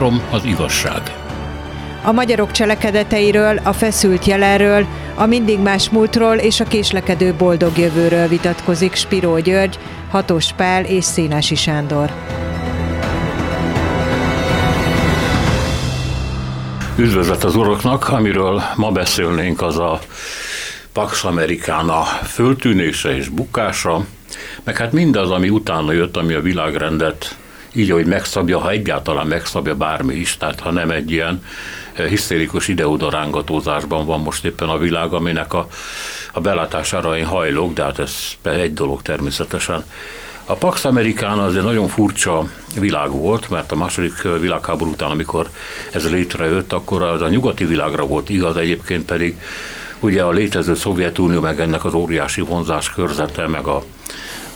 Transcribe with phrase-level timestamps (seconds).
[0.00, 1.02] Három az igazság.
[2.04, 8.28] A magyarok cselekedeteiről, a feszült jelenről, a mindig más múltról és a késlekedő boldog jövőről
[8.28, 9.78] vitatkozik Spiró György,
[10.10, 12.12] Hatos Pál és Szénási Sándor.
[16.96, 19.98] Üdvözlet az uraknak, amiről ma beszélnénk, az a
[20.92, 24.04] Pax Americana föltűnése és bukása,
[24.64, 27.36] meg hát mindaz, ami utána jött, ami a világrendet
[27.72, 31.44] így, hogy megszabja, ha egyáltalán megszabja bármi is, tehát ha nem egy ilyen
[31.92, 33.10] eh, hisztérikus ide-oda
[33.88, 35.66] van most éppen a világ, aminek a,
[36.32, 39.84] a belátására én hajlok, de hát ez egy dolog természetesen.
[40.44, 42.48] A Pax Americana az egy nagyon furcsa
[42.78, 45.48] világ volt, mert a második világháború után, amikor
[45.92, 49.40] ez létrejött, akkor az a nyugati világra volt igaz, egyébként pedig
[50.00, 53.82] ugye a létező Szovjetunió, meg ennek az óriási vonzás körzete, meg a,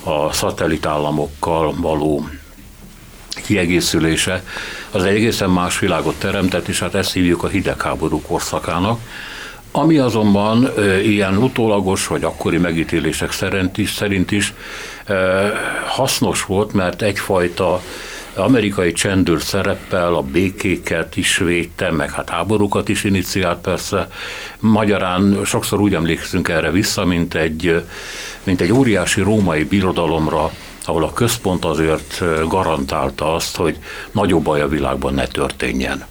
[0.05, 2.29] a szatellitállamokkal való
[3.43, 4.43] kiegészülése,
[4.91, 9.01] az egy egészen más világot teremtett, és hát ezt hívjuk a hidegháború korszakának,
[9.73, 14.55] ami azonban e, ilyen utólagos vagy akkori megítélések szerint is, szerint is
[15.05, 15.15] e,
[15.87, 17.81] hasznos volt, mert egyfajta
[18.37, 24.09] amerikai csendőr szereppel a békéket is védte, meg hát háborúkat is iniciált persze.
[24.59, 27.83] Magyarán sokszor úgy emlékszünk erre vissza, mint egy,
[28.43, 30.51] mint egy óriási római birodalomra,
[30.85, 33.79] ahol a központ azért garantálta azt, hogy
[34.13, 36.05] nagyobb baj a világban ne történjen.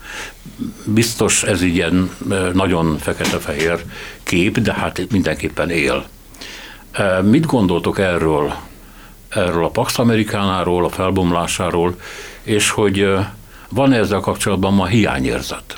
[0.86, 2.12] Biztos ez ilyen
[2.54, 3.84] nagyon fekete-fehér
[4.24, 6.06] kép, de hát mindenképpen él.
[7.22, 8.54] Mit gondoltok erről,
[9.30, 11.96] erről a Pax Amerikánáról, a felbomlásáról,
[12.44, 13.08] és hogy
[13.70, 15.78] van -e ezzel kapcsolatban ma hiányérzet?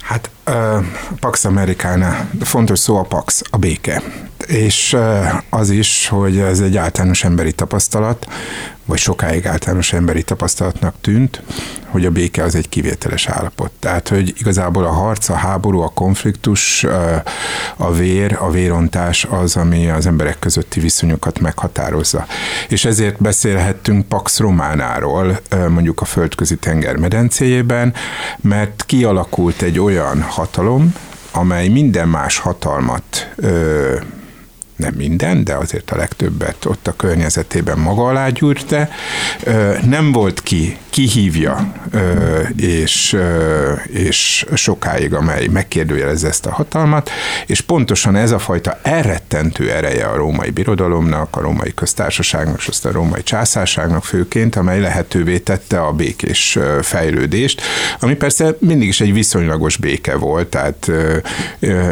[0.00, 0.84] Hát uh,
[1.20, 4.02] Pax Americana, fontos szó a Pax, a béke.
[4.46, 4.96] És
[5.50, 8.26] az is, hogy ez egy általános emberi tapasztalat,
[8.84, 11.42] vagy sokáig általános emberi tapasztalatnak tűnt,
[11.88, 13.70] hogy a béke az egy kivételes állapot.
[13.78, 16.84] Tehát, hogy igazából a harc, a háború, a konfliktus,
[17.76, 22.26] a vér, a vérontás az, ami az emberek közötti viszonyokat meghatározza.
[22.68, 27.94] És ezért beszélhettünk Pax Románáról, mondjuk a földközi tenger medencéjében,
[28.40, 30.94] mert kialakult egy olyan hatalom,
[31.30, 33.34] amely minden más hatalmat
[34.76, 38.88] nem minden, de azért a legtöbbet ott a környezetében maga alá gyűrte.
[39.86, 41.72] Nem volt ki, kihívja,
[42.56, 43.16] és,
[43.86, 47.10] és sokáig, amely megkérdőjelez ezt a hatalmat,
[47.46, 52.92] és pontosan ez a fajta elrettentő ereje a római birodalomnak, a római köztársaságnak, és aztán
[52.92, 57.62] a római császárságnak főként, amely lehetővé tette a békés fejlődést,
[58.00, 60.90] ami persze mindig is egy viszonylagos béke volt, tehát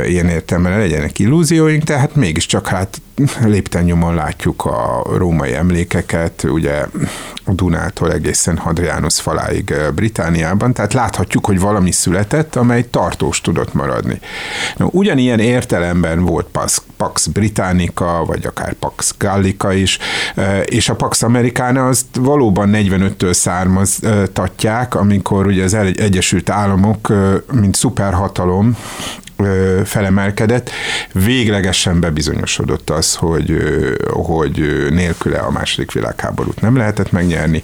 [0.06, 3.00] ilyen értelemben legyenek illúzióink, tehát mégiscsak hát
[3.44, 6.87] lépten látjuk a római emlékeket, ugye
[7.44, 14.21] a Dunától egészen Hadrianus faláig Britániában, tehát láthatjuk, hogy valami született, amely tartós tudott maradni.
[14.77, 19.99] No, ugyanilyen értelemben volt Pax, Pax Britannica, vagy akár Pax Gallica is,
[20.65, 27.12] és a Pax Americana azt valóban 45-től származtatják, amikor ugye az Egyesült Államok,
[27.53, 28.77] mint szuperhatalom
[29.84, 30.70] felemelkedett,
[31.12, 33.56] véglegesen bebizonyosodott az, hogy,
[34.08, 37.62] hogy nélküle a második világháborút nem lehetett megnyerni,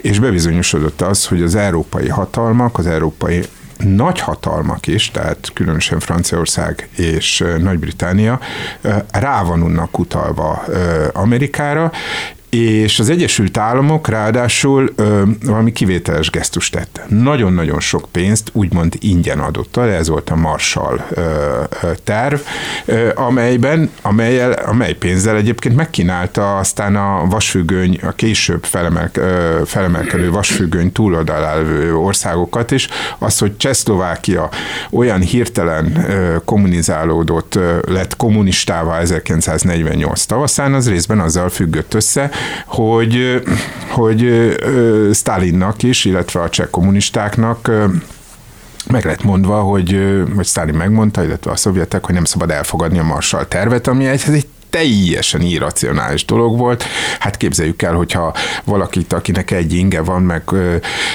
[0.00, 3.42] és bebizonyosodott az, hogy az európai hatalmak, az európai
[3.84, 8.40] nagy hatalmak is, tehát különösen Franciaország és Nagy-Britannia
[9.12, 10.64] rá van utalva
[11.12, 11.92] Amerikára,
[12.56, 17.00] és az Egyesült Államok ráadásul ö, valami kivételes gesztust tett.
[17.08, 21.22] Nagyon-nagyon sok pénzt úgymond ingyen adott el, ez volt a Marshall ö,
[22.04, 22.40] terv,
[22.84, 30.30] ö, amelyben, amelyel, amely pénzzel egyébként megkínálta aztán a vasfüggöny, a később felemel, ö, felemelkedő
[30.30, 34.48] vasfüggöny túloldalán országokat is, az, hogy Csehszlovákia
[34.90, 42.30] olyan hirtelen ö, kommunizálódott, ö, lett kommunistává 1948 tavaszán, az részben azzal függött össze,
[42.66, 43.42] hogy,
[43.88, 44.52] hogy
[45.12, 47.70] Stalinnak is, illetve a cseh kommunistáknak
[48.86, 50.00] meg lett mondva, hogy,
[50.36, 54.22] hogy Stalin megmondta, illetve a szovjetek, hogy nem szabad elfogadni a Marshall tervet, ami egy,
[54.26, 56.84] egy teljesen irracionális dolog volt.
[57.18, 58.34] Hát képzeljük el, hogyha
[58.64, 60.42] valakit, akinek egy inge van, meg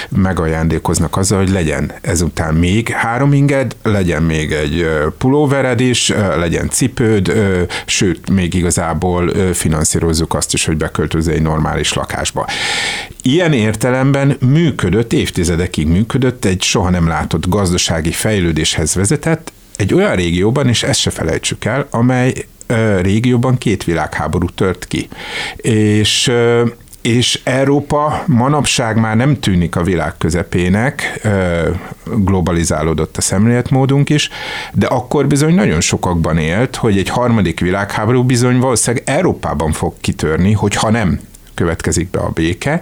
[0.09, 4.88] megajándékoznak azzal, hogy legyen ezután még három inged, legyen még egy
[5.18, 7.31] pulóvered is, legyen cipőd,
[7.86, 12.48] sőt, még igazából finanszírozzuk azt is, hogy beköltözz egy normális lakásba.
[13.21, 20.68] Ilyen értelemben működött, évtizedekig működött, egy soha nem látott gazdasági fejlődéshez vezetett, egy olyan régióban,
[20.68, 22.33] és ezt se felejtsük el, amely
[23.01, 25.07] régióban két világháború tört ki.
[25.57, 26.31] És
[27.07, 31.27] és Európa manapság már nem tűnik a világ közepének,
[32.05, 34.29] globalizálódott a szemléletmódunk is,
[34.73, 40.51] de akkor bizony nagyon sokakban élt, hogy egy harmadik világháború bizony valószínűleg Európában fog kitörni,
[40.51, 41.19] hogyha nem
[41.57, 42.81] következik be a béke,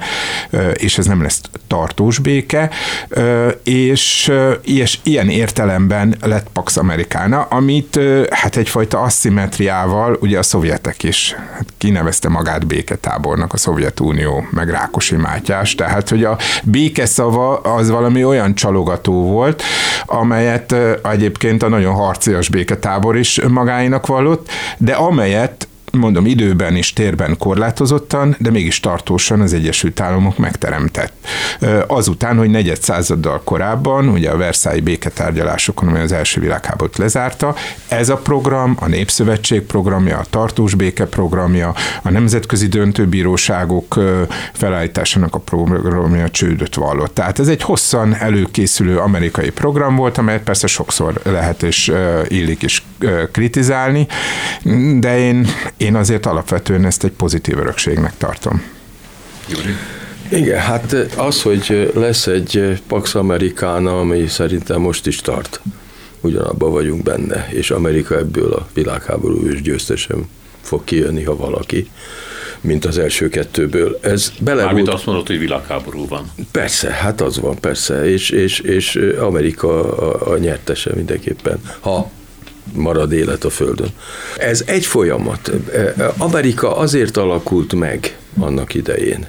[0.73, 2.69] és ez nem lesz tartós béke,
[3.63, 4.31] és,
[5.03, 7.99] ilyen értelemben lett Pax Americana, amit
[8.29, 15.15] hát egyfajta asszimetriával, ugye a szovjetek is hát kinevezte magát béketábornak a Szovjetunió, meg Rákosi
[15.15, 19.63] Mátyás, tehát hogy a béke szava az valami olyan csalogató volt,
[20.05, 27.37] amelyet egyébként a nagyon harcias béketábor is magáinak vallott, de amelyet mondom, időben és térben
[27.37, 31.13] korlátozottan, de mégis tartósan az Egyesült Államok megteremtett.
[31.87, 37.55] Azután, hogy negyed századdal korábban, ugye a Versailles béketárgyalásokon, amely az első világháborút lezárta,
[37.87, 43.99] ez a program, a Népszövetség programja, a tartós béke programja, a nemzetközi döntőbíróságok
[44.53, 47.13] felállításának a programja csődöt vallott.
[47.13, 51.91] Tehát ez egy hosszan előkészülő amerikai program volt, amelyet persze sokszor lehet és
[52.27, 52.83] illik is
[53.31, 54.07] kritizálni,
[54.99, 55.47] de én,
[55.85, 58.63] én azért alapvetően ezt egy pozitív örökségnek tartom.
[60.29, 65.61] Igen, hát az, hogy lesz egy Pax Americana, ami szerintem most is tart,
[66.21, 70.29] ugyanabban vagyunk benne, és Amerika ebből a világháború ős győztesen
[70.61, 71.89] fog kijönni, ha valaki,
[72.61, 73.99] mint az első kettőből.
[74.01, 76.31] Ez bele Mármint azt mondod, hogy világháború van.
[76.51, 82.11] Persze, hát az van, persze, és, és, és Amerika a, a nyertese mindenképpen, ha
[82.73, 83.89] marad élet a Földön.
[84.37, 85.51] Ez egy folyamat.
[86.17, 89.27] Amerika azért alakult meg annak idején,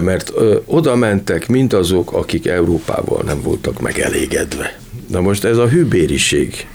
[0.00, 0.32] mert
[0.64, 4.78] oda mentek mindazok, akik Európával nem voltak megelégedve.
[5.08, 6.66] Na most ez a hűbériség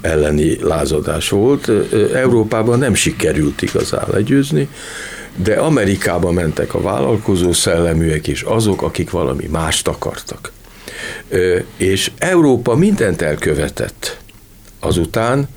[0.00, 1.70] elleni lázadás volt.
[2.14, 4.68] Európában nem sikerült igazán legyőzni,
[5.36, 10.52] de Amerikába mentek a vállalkozó szelleműek és azok, akik valami mást akartak.
[11.76, 14.19] És Európa mindent elkövetett
[14.80, 15.48] azután,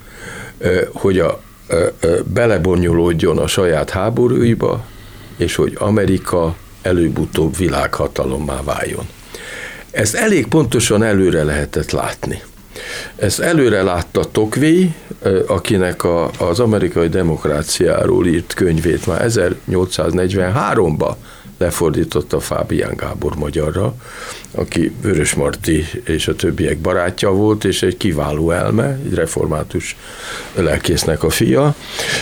[0.93, 1.41] hogy a,
[2.25, 4.85] belebonyolódjon a saját háborúiba,
[5.37, 9.07] és hogy Amerika előbb-utóbb világhatalommá váljon.
[9.91, 12.41] Ezt elég pontosan előre lehetett látni.
[13.15, 14.93] Ezt előre látta Tokvi,
[15.47, 21.15] akinek a, az amerikai demokráciáról írt könyvét már 1843-ban
[21.63, 23.95] lefordította Fábián Gábor magyarra,
[24.51, 29.95] aki Vörös Marti és a többiek barátja volt, és egy kiváló elme, egy református
[30.55, 31.75] lelkésznek a fia.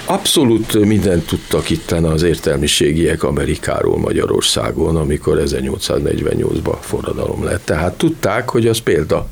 [0.06, 7.66] Abszolút mindent tudtak itten az értelmiségiek Amerikáról Magyarországon, amikor 1848-ban forradalom lett.
[7.66, 9.30] Tehát tudták, hogy az példa.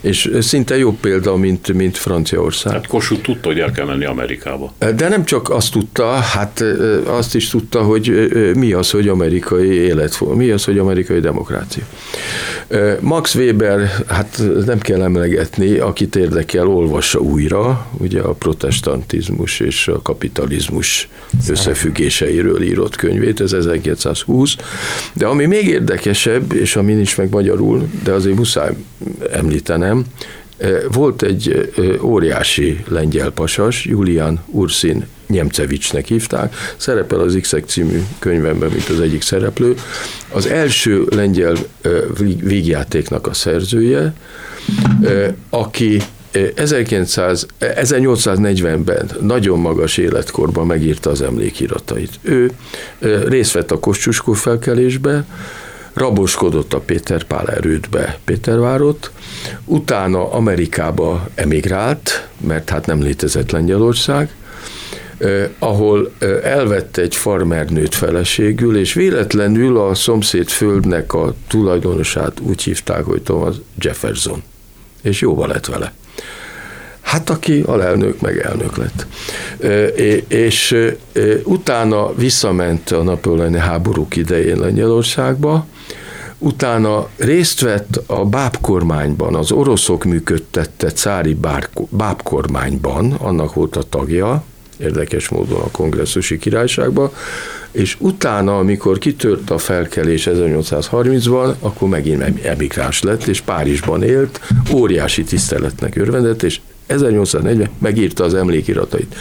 [0.00, 2.72] És szinte jobb példa, mint, mint Franciaország.
[2.72, 4.72] Hát Kossuth tudta, hogy el kell menni Amerikába.
[4.96, 6.64] De nem csak azt tudta, hát
[7.06, 9.08] azt is tudta, hogy mi az, hogy
[9.50, 11.82] amerikai életform, mi az, hogy amerikai demokrácia.
[13.00, 20.02] Max Weber, hát nem kell emlegetni, akit érdekel, olvassa újra, ugye a protestantizmus és a
[20.02, 21.08] kapitalizmus
[21.48, 24.56] összefüggéseiről írott könyvét, ez 1920,
[25.12, 28.72] de ami még érdekesebb, és ami nincs meg magyarul, de azért muszáj
[29.32, 30.04] említenem,
[30.92, 31.70] volt egy
[32.02, 39.22] óriási lengyel pasas, Julian Ursin Nyemcevicsnek hívták, szerepel az x című könyvemben, mint az egyik
[39.22, 39.74] szereplő.
[40.32, 41.56] Az első lengyel
[42.42, 44.14] vígjátéknak a szerzője,
[45.50, 46.02] aki
[46.54, 52.18] 1900, 1840-ben nagyon magas életkorban megírta az emlékiratait.
[52.22, 52.50] Ő
[53.28, 55.24] részt vett a Kossuskó felkelésbe,
[55.96, 59.10] raboskodott a Péter Pál erődbe Pétervárot,
[59.64, 64.34] utána Amerikába emigrált, mert hát nem létezett Lengyelország,
[65.18, 72.62] eh, ahol eh, elvette egy farmernőt feleségül, és véletlenül a szomszéd földnek a tulajdonosát úgy
[72.62, 74.42] hívták, hogy Thomas Jefferson.
[75.02, 75.92] És jóba lett vele.
[77.00, 79.06] Hát aki alelnök, meg elnök lett.
[80.28, 80.76] És
[81.44, 85.66] utána visszament a napolani háborúk idején Lengyelországba,
[86.38, 91.36] utána részt vett a bábkormányban, az oroszok működtette cári
[91.90, 94.44] bábkormányban, annak volt a tagja,
[94.78, 97.10] érdekes módon a kongresszusi királyságban,
[97.70, 104.40] és utána, amikor kitört a felkelés 1830-ban, akkor megint emigráns lett, és Párizsban élt,
[104.72, 109.14] óriási tiszteletnek örvendett, és 1840 megírta az emlékiratait.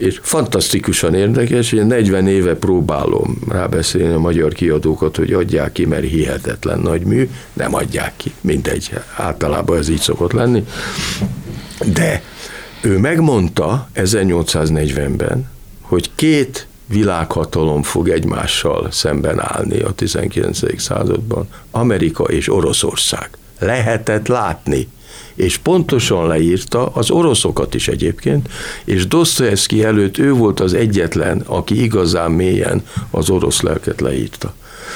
[0.00, 6.04] És fantasztikusan érdekes, hogy 40 éve próbálom rábeszélni a magyar kiadókat, hogy adják ki, mert
[6.04, 10.66] hihetetlen nagy mű, nem adják ki, mindegy, általában ez így szokott lenni.
[11.92, 12.22] De
[12.82, 20.80] ő megmondta 1840-ben, hogy két világhatalom fog egymással szemben állni a 19.
[20.80, 21.48] században.
[21.70, 23.28] Amerika és Oroszország.
[23.58, 24.88] Lehetett látni
[25.40, 28.48] és pontosan leírta az oroszokat is egyébként,
[28.84, 34.54] és Dostoyevsky előtt ő volt az egyetlen, aki igazán mélyen az orosz lelket leírta.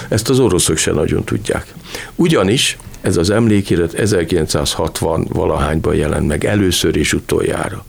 [0.09, 1.75] Ezt az oroszok se nagyon tudják.
[2.15, 7.85] Ugyanis ez az emlékirat 1960 valahányban jelent meg először és utoljára.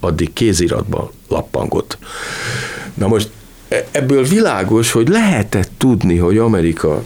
[0.00, 1.98] Addig kéziratban lappangott.
[2.94, 3.30] Na most
[3.68, 7.02] e- ebből világos, hogy lehetett tudni, hogy Amerika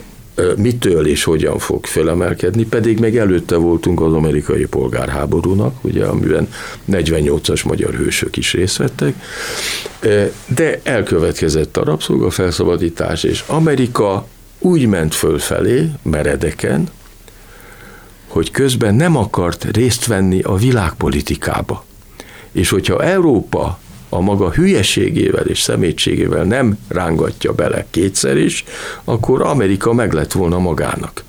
[0.56, 6.48] mitől és hogyan fog felemelkedni, pedig meg előtte voltunk az amerikai polgárháborúnak, ugye, amiben
[6.90, 9.14] 48-as magyar hősök is részt vettek,
[10.46, 14.26] de elkövetkezett a rabszolgafelszabadítás, és Amerika
[14.58, 16.88] úgy ment fölfelé, meredeken,
[18.26, 21.84] hogy közben nem akart részt venni a világpolitikába.
[22.52, 23.78] És hogyha Európa
[24.08, 28.64] a maga hülyeségével és szemétségével nem rángatja bele kétszer is,
[29.04, 31.24] akkor Amerika meg lett volna magának.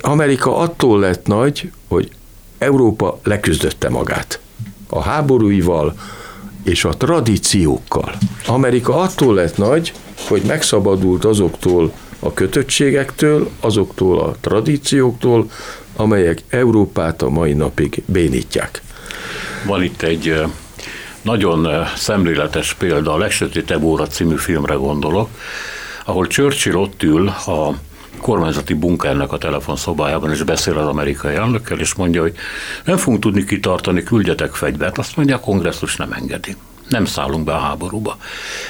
[0.00, 2.10] Amerika attól lett nagy, hogy
[2.58, 4.40] Európa leküzdötte magát.
[4.88, 5.94] A háborúival
[6.64, 8.14] és a tradíciókkal.
[8.46, 9.92] Amerika attól lett nagy,
[10.28, 15.50] hogy megszabadult azoktól a kötöttségektől, azoktól a tradícióktól,
[15.96, 18.82] amelyek Európát a mai napig bénítják.
[19.66, 20.42] Van itt egy
[21.22, 25.28] nagyon szemléletes példa, a Legsötétebb óra című filmre gondolok,
[26.04, 27.74] ahol Churchill ott ül a
[28.20, 32.34] kormányzati bunkernek a telefonszobájában, és beszél az amerikai elnökkel, és mondja, hogy
[32.84, 34.98] nem fogunk tudni kitartani, küldjetek fegyvert.
[34.98, 36.56] Azt mondja, a kongresszus nem engedi.
[36.88, 38.16] Nem szállunk be a háborúba.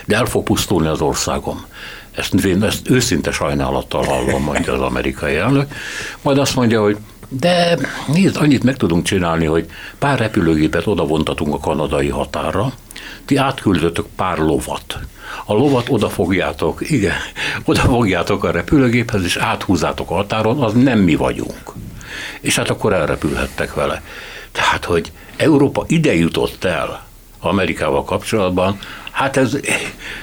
[0.04, 1.64] De el fog pusztulni az országom.
[2.12, 5.72] Ezt, ezt őszinte sajnálattal hallom, mondja az amerikai elnök.
[6.22, 6.96] Majd azt mondja, hogy
[7.40, 9.66] de nézd, annyit meg tudunk csinálni, hogy
[9.98, 12.72] pár repülőgépet odavontatunk a kanadai határra,
[13.24, 14.98] ti átküldötök pár lovat.
[15.44, 17.16] A lovat odafogjátok, igen,
[17.64, 21.72] odafogjátok a repülőgéphez, és áthúzátok a határon, az nem mi vagyunk.
[22.40, 24.02] És hát akkor elrepülhettek vele.
[24.52, 27.06] Tehát, hogy Európa ide jutott el
[27.40, 28.78] Amerikával kapcsolatban,
[29.10, 29.56] hát ez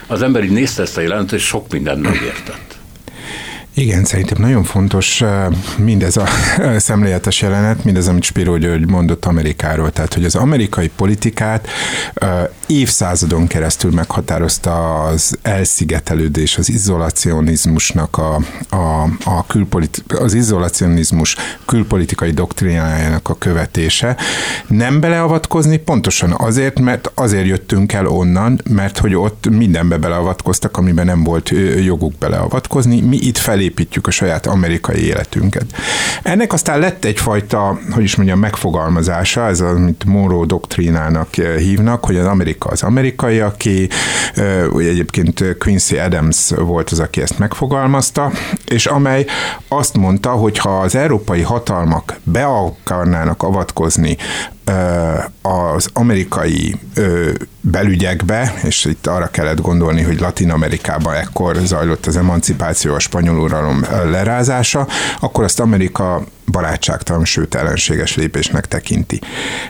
[0.07, 2.78] az ember így nézte ezt a jelentést, sok mindent megértett.
[3.79, 5.23] Igen, szerintem nagyon fontos
[5.77, 6.25] mindez a
[6.77, 9.91] szemléletes jelenet, mindez, amit Spiro György mondott Amerikáról.
[9.91, 11.67] Tehát, hogy az amerikai politikát
[12.69, 18.35] évszázadon keresztül meghatározta az elszigetelődés, az izolacionizmusnak a,
[18.69, 21.35] a, a külpoliti- az izolacionizmus
[21.65, 24.17] külpolitikai doktrinájának a követése.
[24.67, 31.05] Nem beleavatkozni pontosan azért, mert azért jöttünk el onnan, mert hogy ott mindenbe beleavatkoztak, amiben
[31.05, 31.51] nem volt
[31.83, 33.01] joguk beleavatkozni.
[33.01, 35.65] Mi itt felé építjük a saját amerikai életünket.
[36.23, 42.05] Ennek aztán lett egyfajta, hogy is mondjam, megfogalmazása, ez az, amit Monroe doktrínának eh, hívnak,
[42.05, 42.25] hogy az
[42.59, 42.69] Amerika.
[42.69, 43.89] Az amerikai, aki,
[44.71, 48.31] ugye egyébként Quincy Adams volt az, aki ezt megfogalmazta,
[48.65, 49.25] és amely
[49.67, 54.17] azt mondta, hogy ha az európai hatalmak be akarnának avatkozni
[55.41, 56.75] az amerikai
[57.61, 63.39] belügyekbe, és itt arra kellett gondolni, hogy Latin Amerikában ekkor zajlott az emancipáció, a spanyol
[63.39, 64.87] uralom lerázása,
[65.19, 66.23] akkor azt Amerika
[66.59, 69.21] barátságtalan, sőt ellenséges lépésnek tekinti.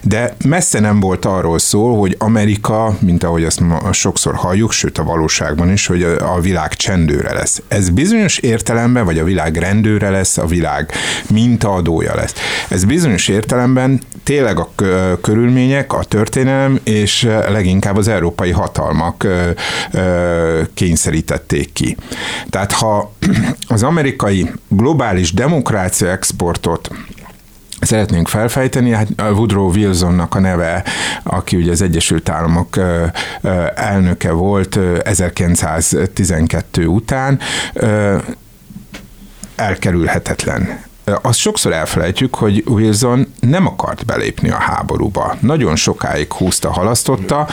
[0.01, 5.03] De messze nem volt arról szó, hogy Amerika, mint ahogy azt sokszor halljuk, sőt a
[5.03, 7.61] valóságban is, hogy a világ csendőre lesz.
[7.67, 10.91] Ez bizonyos értelemben, vagy a világ rendőre lesz, a világ
[11.29, 12.33] mintaadója lesz.
[12.67, 14.69] Ez bizonyos értelemben tényleg a
[15.21, 19.27] körülmények, a történelem és leginkább az európai hatalmak
[20.73, 21.97] kényszerítették ki.
[22.49, 23.13] Tehát ha
[23.67, 26.78] az amerikai globális demokrácia exportot
[27.81, 30.83] szeretnénk felfejteni, hát Woodrow Wilsonnak a neve,
[31.23, 32.79] aki ugye az Egyesült Államok
[33.75, 37.39] elnöke volt 1912 után,
[39.55, 40.87] elkerülhetetlen
[41.21, 45.35] azt sokszor elfelejtjük, hogy Wilson nem akart belépni a háborúba.
[45.39, 47.47] Nagyon sokáig húzta, halasztotta,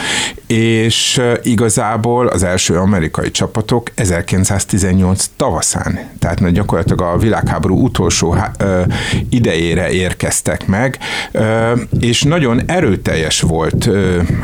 [0.47, 8.37] és igazából az első amerikai csapatok 1918 tavaszán, tehát gyakorlatilag a világháború utolsó
[9.31, 10.99] idejére érkeztek meg,
[12.01, 13.89] és nagyon erőteljes volt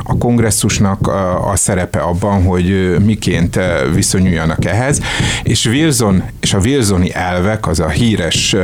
[0.03, 1.07] a kongresszusnak
[1.45, 3.59] a szerepe abban, hogy miként
[3.95, 5.01] viszonyuljanak ehhez,
[5.43, 8.57] és Wilson és a Wilsoni elvek, az a híres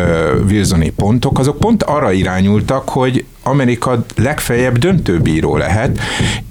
[0.46, 6.00] Wilsoni pontok, azok pont arra irányultak, hogy Amerika legfeljebb döntőbíró lehet,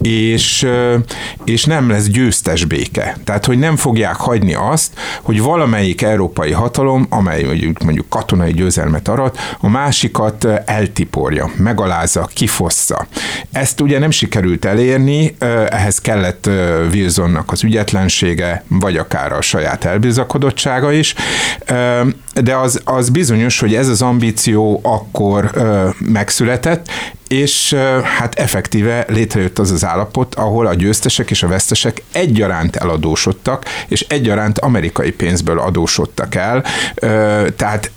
[0.02, 0.66] és,
[1.44, 3.16] és nem lesz győztes béke.
[3.24, 9.08] Tehát, hogy nem fogják hagyni azt, hogy valamelyik európai hatalom, amely mondjuk, mondjuk katonai győzelmet
[9.08, 13.06] arat, a másikat eltiporja, megalázza, kifossza.
[13.52, 15.36] Ezt ugye nem sikerült elérni,
[15.68, 16.50] ehhez kellett
[16.92, 21.14] Wilsonnak az ügyetlensége, vagy akár a saját elbizakodottsága is,
[22.42, 25.50] de az, az bizonyos, hogy ez az ambíció akkor
[25.98, 26.87] megszületett,
[27.28, 27.72] és
[28.18, 34.00] hát effektíve létrejött az az állapot, ahol a győztesek és a vesztesek egyaránt eladósodtak, és
[34.08, 36.64] egyaránt amerikai pénzből adósodtak el,
[37.56, 37.90] tehát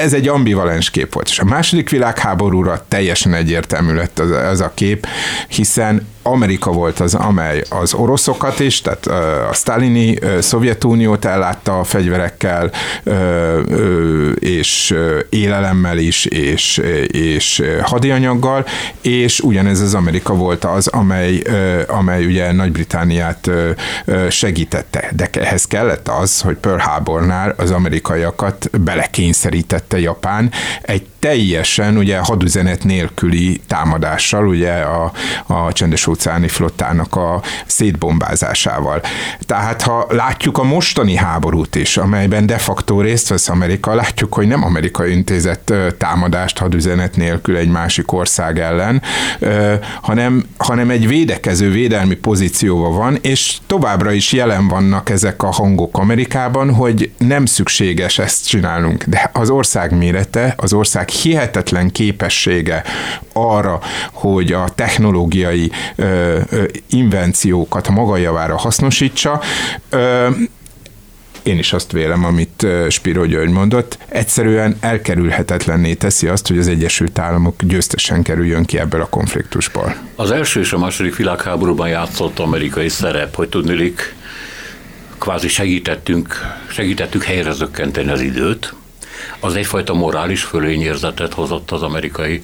[0.00, 1.28] ez egy ambivalens kép volt.
[1.28, 5.06] És a második világháborúra teljesen egyértelmű lett az, az a kép,
[5.48, 9.06] hiszen Amerika volt az, amely az oroszokat is, tehát
[9.50, 12.70] a sztálini Szovjetuniót ellátta a fegyverekkel,
[14.34, 14.94] és
[15.30, 18.66] élelemmel is, és, és hadianyaggal,
[19.00, 21.42] és ugyanez az Amerika volt az, amely,
[21.86, 23.50] amely ugye Nagy-Britániát
[24.28, 25.10] segítette.
[25.16, 30.50] De ehhez kellett az, hogy Pearl Harbornál az amerikaiakat belekényszerítette Japán
[30.82, 35.12] egy teljesen ugye hadüzenet nélküli támadással, ugye a,
[35.46, 39.00] a csendes óceáni flottának a szétbombázásával.
[39.40, 44.46] Tehát ha látjuk a mostani háborút is, amelyben de facto részt vesz Amerika, látjuk, hogy
[44.46, 49.02] nem Amerika intézett támadást hadüzenet nélkül egy másik ország ellen,
[50.02, 55.98] hanem, hanem egy védekező védelmi pozícióban van, és továbbra is jelen vannak ezek a hangok
[55.98, 62.82] Amerikában, hogy nem szükséges ezt csinálnunk, de az ország mérete, az ország hihetetlen képessége
[63.32, 63.80] arra,
[64.12, 65.70] hogy a technológiai
[66.06, 69.40] ö, ö, invenciókat maga javára hasznosítsa,
[69.88, 70.28] ö,
[71.42, 77.18] én is azt vélem, amit Spiro György mondott, egyszerűen elkerülhetetlenné teszi azt, hogy az Egyesült
[77.18, 79.96] Államok győztesen kerüljön ki ebből a konfliktusból.
[80.16, 84.14] Az első és a második világháborúban játszott amerikai szerep, hogy tudnilik,
[85.18, 86.34] kvázi segítettünk,
[86.70, 88.74] segítettük helyre zökkenteni az időt,
[89.40, 92.42] az egyfajta morális fölényérzetet hozott az amerikai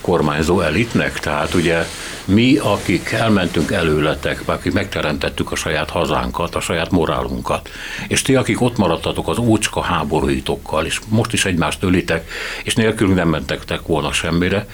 [0.00, 1.18] kormányzó elitnek.
[1.18, 1.86] Tehát ugye
[2.28, 7.68] mi, akik elmentünk előletek, akik megteremtettük a saját hazánkat, a saját morálunkat,
[8.08, 12.30] és ti, akik ott maradtatok az ócska háborúitokkal, és most is egymást ölitek,
[12.64, 14.66] és nélkülünk nem mentek volna semmire,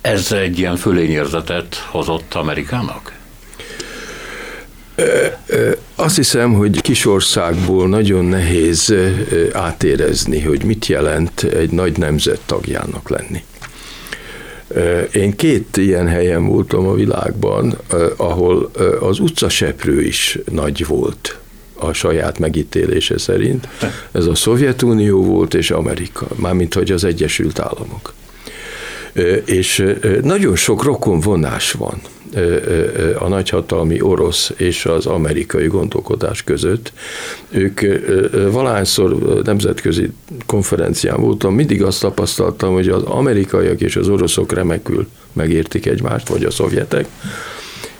[0.00, 3.12] ez egy ilyen fölényérzetet hozott Amerikának?
[5.94, 8.94] Azt hiszem, hogy kisországból nagyon nehéz
[9.52, 13.44] átérezni, hogy mit jelent egy nagy nemzet tagjának lenni.
[15.12, 17.78] Én két ilyen helyen voltam a világban,
[18.16, 21.38] ahol az utcaseprő is nagy volt
[21.74, 23.68] a saját megítélése szerint.
[24.12, 28.14] Ez a Szovjetunió volt és Amerika, mármint hogy az Egyesült Államok.
[29.44, 29.84] És
[30.22, 32.00] nagyon sok rokon vonás van
[33.18, 36.92] a nagyhatalmi orosz és az amerikai gondolkodás között.
[37.50, 37.80] Ők
[38.50, 40.10] valahányszor nemzetközi
[40.46, 46.44] konferencián voltam, mindig azt tapasztaltam, hogy az amerikaiak és az oroszok remekül megértik egymást, vagy
[46.44, 47.06] a szovjetek,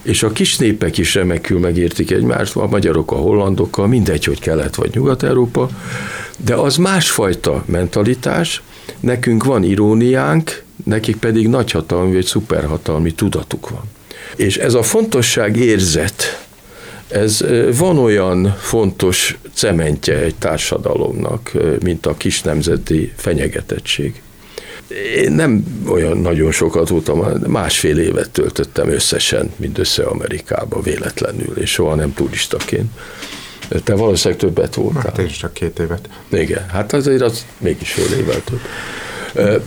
[0.02, 4.74] és a kis népek is remekül megértik egymást, a magyarok a hollandokkal, mindegy, hogy kelet
[4.74, 5.68] vagy nyugat-európa,
[6.44, 8.62] de az másfajta mentalitás,
[9.00, 13.82] nekünk van iróniánk, nekik pedig nagyhatalmi vagy szuperhatalmi tudatuk van.
[14.36, 16.46] És ez a fontosság érzet,
[17.08, 17.44] ez
[17.76, 24.22] van olyan fontos cementje egy társadalomnak, mint a kis nemzeti fenyegetettség.
[25.16, 31.94] Én nem olyan nagyon sokat voltam, másfél évet töltöttem összesen, mindössze Amerikába véletlenül, és soha
[31.94, 32.90] nem turistaként.
[33.84, 35.02] Te valószínűleg többet voltál.
[35.02, 36.08] Hát én is csak két évet.
[36.28, 38.60] Igen, hát azért az mégis fél évvel több.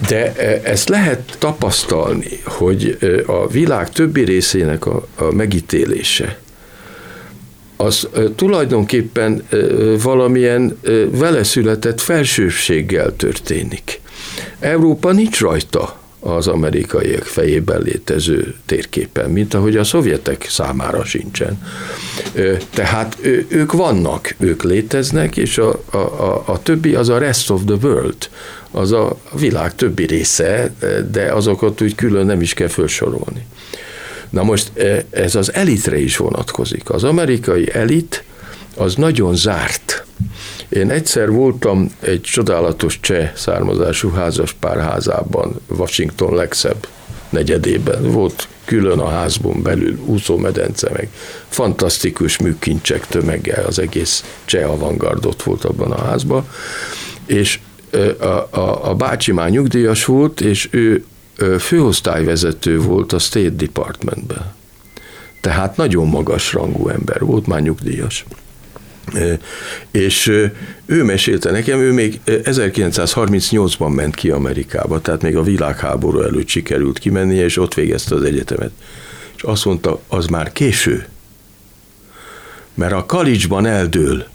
[0.08, 6.39] De ezt lehet tapasztalni, hogy a világ többi részének a, a megítélése,
[7.78, 9.47] az tulajdonképpen
[10.01, 10.80] valamilyen
[11.12, 14.01] vele született felsőbséggel történik.
[14.60, 21.62] Európa nincs rajta az amerikaiak fejében létező térképen, mint ahogy a szovjetek számára sincsen.
[22.74, 27.62] Tehát ők vannak, ők léteznek, és a, a, a, a többi az a rest of
[27.66, 28.30] the world,
[28.72, 30.74] az a világ többi része,
[31.12, 33.46] de azokat úgy külön nem is kell felsorolni.
[34.30, 34.72] Na most
[35.10, 36.90] ez az elitre is vonatkozik.
[36.90, 38.24] Az amerikai elit
[38.76, 40.06] az nagyon zárt.
[40.69, 46.88] Én egyszer voltam egy csodálatos cseh származású házas párházában, Washington legszebb
[47.30, 48.12] negyedében.
[48.12, 51.10] Volt külön a házban belül úszómedence, meg
[51.49, 56.47] fantasztikus műkincsek tömeggel, az egész cseh avantgardot volt abban a házban,
[57.25, 57.60] és
[58.19, 58.25] a,
[58.60, 61.06] a, a bácsi már nyugdíjas volt, és ő
[61.60, 64.54] főosztályvezető volt a State Departmentben.
[65.41, 68.25] Tehát nagyon magas rangú ember volt, már nyugdíjas.
[69.91, 70.28] És
[70.86, 77.00] ő mesélte nekem, ő még 1938-ban ment ki Amerikába, tehát még a világháború előtt sikerült
[77.00, 78.72] kimennie, és ott végezte az egyetemet.
[79.36, 81.08] És azt mondta, az már késő,
[82.74, 84.26] mert a college eldől,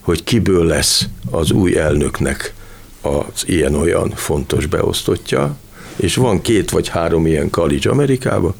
[0.00, 2.54] hogy kiből lesz az új elnöknek
[3.00, 5.56] az ilyen-olyan fontos beosztottja,
[5.96, 8.54] és van két vagy három ilyen college Amerikában,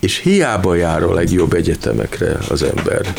[0.00, 3.12] és hiába jár a legjobb egyetemekre az ember.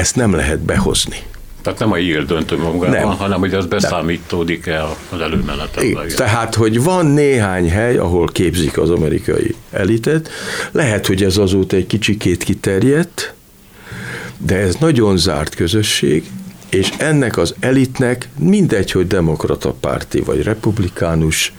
[0.00, 1.16] Ezt nem lehet behozni.
[1.62, 3.16] Tehát nem a Yale döntő magában, nem.
[3.16, 6.08] hanem hogy az beszámítódik el az előmenetekben.
[6.16, 10.30] Tehát, hogy van néhány hely, ahol képzik az amerikai elitet,
[10.70, 13.34] lehet, hogy ez azóta egy kicsikét kiterjedt,
[14.38, 16.30] de ez nagyon zárt közösség,
[16.70, 21.52] és ennek az elitnek mindegy, hogy demokrata párti vagy republikánus,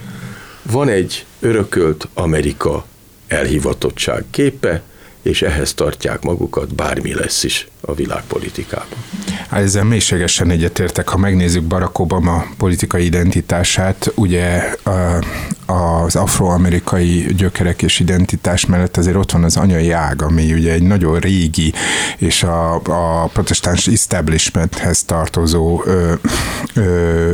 [0.61, 2.85] van egy örökölt Amerika
[3.27, 4.81] elhivatottság képe,
[5.21, 8.97] és ehhez tartják magukat, bármi lesz is a világpolitikában.
[9.49, 14.75] Hát ezzel mélységesen egyetértek, ha megnézzük Barack Obama politikai identitását, ugye
[15.65, 20.83] az afroamerikai gyökerek és identitás mellett azért ott van az anyai ág, ami ugye egy
[20.83, 21.73] nagyon régi
[22.17, 26.13] és a, a protestáns establishmenthez tartozó ö,
[26.73, 27.33] ö,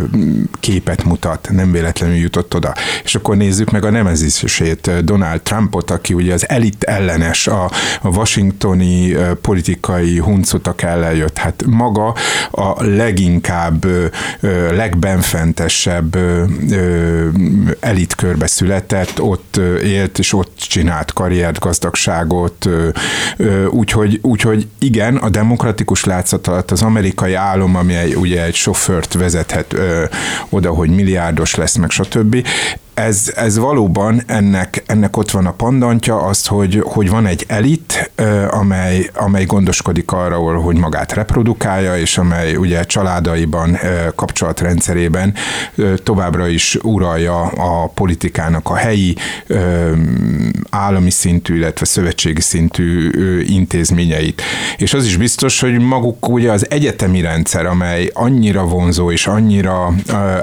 [0.60, 2.74] képet mutat, nem véletlenül jutott oda.
[3.04, 7.64] És akkor nézzük meg a nemezisét, Donald Trumpot, aki ugye az elit ellenes, a,
[8.02, 11.38] a washingtoni politikai huncutak ellen jött.
[11.38, 12.16] Hát maga
[12.52, 13.86] a leginkább,
[14.72, 16.18] legbenfentesebb
[17.80, 22.70] elitkörbe született, ott élt, és ott csinált karriert, gazdagságot,
[23.70, 29.14] úgyhogy, úgyhogy igen, a demokratikus látszat alatt az amerikai álom, ami egy, ugye egy sofőrt
[29.14, 29.76] vezethet
[30.50, 32.46] oda, hogy milliárdos lesz, meg stb
[32.98, 38.12] ez, ez valóban ennek, ennek ott van a pandantja, az, hogy, hogy van egy elit,
[38.50, 43.78] amely, amely gondoskodik arról, hogy magát reprodukálja, és amely ugye családaiban,
[44.16, 45.34] kapcsolatrendszerében
[46.04, 49.16] továbbra is uralja a politikának a helyi
[50.70, 53.10] állami szintű, illetve szövetségi szintű
[53.42, 54.42] intézményeit.
[54.78, 59.94] És az is biztos, hogy maguk ugye az egyetemi rendszer, amely annyira vonzó és annyira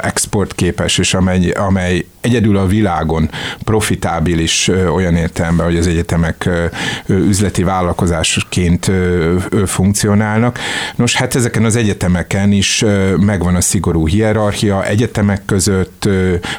[0.01, 3.30] exportképes, és amely, amely egyedül a világon
[3.64, 6.48] profitábilis olyan értelemben, hogy az egyetemek
[7.06, 8.90] üzleti vállalkozásként
[9.66, 10.58] funkcionálnak.
[10.96, 12.84] Nos, hát ezeken az egyetemeken is
[13.16, 16.08] megvan a szigorú hierarchia, egyetemek között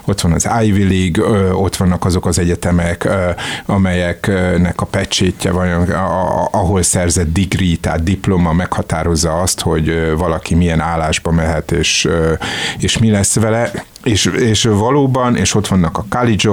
[0.06, 3.10] ott van az Ivy League, ott vannak azok az egyetemek,
[3.66, 5.90] amelyeknek a pecsétje van,
[6.52, 12.08] ahol szerzett degree, tehát diploma meghatározza azt, hogy valaki milyen állásba mehet, és,
[12.78, 13.72] és mi lesz vele
[14.06, 16.50] és, és valóban, és ott vannak a college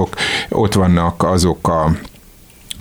[0.49, 1.91] ott vannak azok a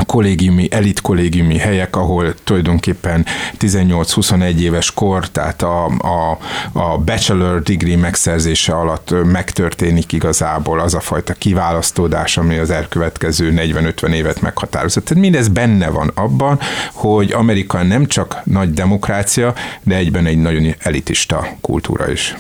[0.06, 3.26] kollégiumi, elit kollégiumi helyek, ahol tulajdonképpen
[3.60, 6.38] 18-21 éves kor, tehát a, a,
[6.72, 14.14] a bachelor degree megszerzése alatt megtörténik igazából az a fajta kiválasztódás, ami az elkövetkező 40-50
[14.14, 15.06] évet meghatározott.
[15.06, 16.60] Tehát mindez benne van abban,
[16.94, 19.54] hogy Amerika nem csak nagy demokrácia,
[19.84, 22.36] de egyben egy nagyon elitista kultúra is.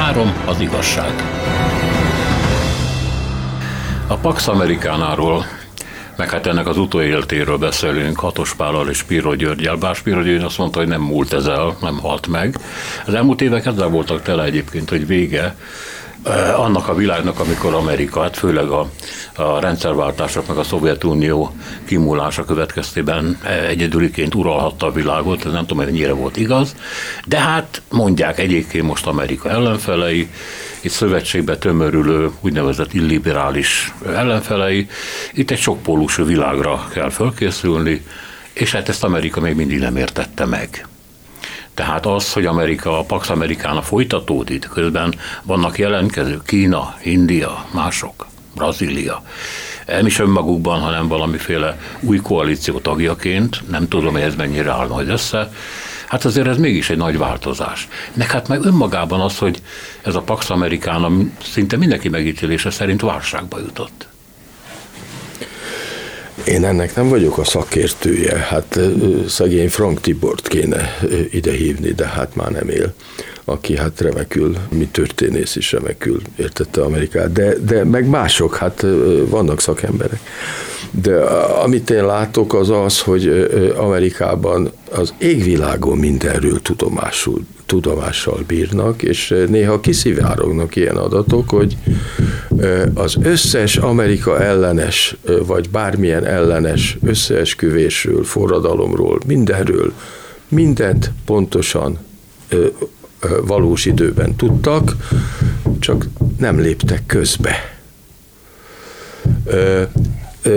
[0.00, 1.12] Három az igazság.
[4.06, 5.44] A Pax Amerikánáról
[6.16, 9.76] meg hát ennek az utóéltéről beszélünk, Hatos Pállal és Piro Györgyel.
[9.76, 12.56] Bár Piro György azt mondta, hogy nem múlt ezzel, nem halt meg.
[13.06, 15.56] Az elmúlt évek ezzel voltak tele egyébként, hogy vége
[16.56, 18.90] annak a világnak, amikor Amerika, hát főleg a,
[19.34, 21.54] a rendszerváltások, meg a Szovjetunió
[21.84, 26.74] kimúlása következtében eh, egyedüliként uralhatta a világot, ez nem tudom, hogy ennyire volt igaz,
[27.26, 30.30] de hát mondják egyébként most Amerika ellenfelei,
[30.80, 34.88] itt szövetségbe tömörülő úgynevezett illiberális ellenfelei,
[35.32, 38.04] itt egy sokpólusú világra kell fölkészülni,
[38.52, 40.86] és hát ezt Amerika még mindig nem értette meg.
[41.80, 49.22] Tehát az, hogy Amerika, a Pax Amerikána folytatódik, közben vannak jelentkezők, Kína, India, mások, Brazília,
[49.86, 55.08] nem is önmagukban, hanem valamiféle új koalíció tagjaként, nem tudom, hogy ez mennyire áll majd
[55.08, 55.52] össze,
[56.06, 57.88] hát azért ez mégis egy nagy változás.
[58.14, 59.62] Nek hát meg önmagában az, hogy
[60.02, 61.10] ez a Pax Amerikána
[61.42, 64.08] szinte mindenki megítélése szerint válságba jutott.
[66.44, 68.78] Én ennek nem vagyok a szakértője, hát
[69.28, 70.98] szegény Frank Tibort kéne
[71.30, 72.94] ide hívni, de hát már nem él
[73.50, 78.84] aki hát remekül, mi történész is remekül értette Amerikát, de, de meg mások, hát
[79.26, 80.20] vannak szakemberek.
[80.90, 81.20] De
[81.62, 89.80] amit én látok az az, hogy Amerikában az égvilágon mindenről tudomásul tudomással bírnak, és néha
[89.80, 91.76] kiszivárognak ilyen adatok, hogy
[92.94, 99.92] az összes Amerika ellenes, vagy bármilyen ellenes összeesküvésről, forradalomról, mindenről,
[100.48, 101.98] mindent pontosan
[103.46, 104.96] valós időben tudtak,
[105.78, 106.06] csak
[106.38, 107.78] nem léptek közbe.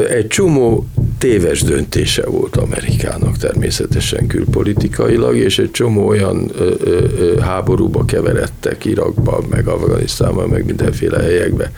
[0.09, 0.87] Egy csomó
[1.23, 9.43] téves döntése volt Amerikának természetesen külpolitikailag, és egy csomó olyan ö, ö, háborúba keveredtek Irakba,
[9.49, 11.71] meg Afganisztánban, meg mindenféle helyekbe.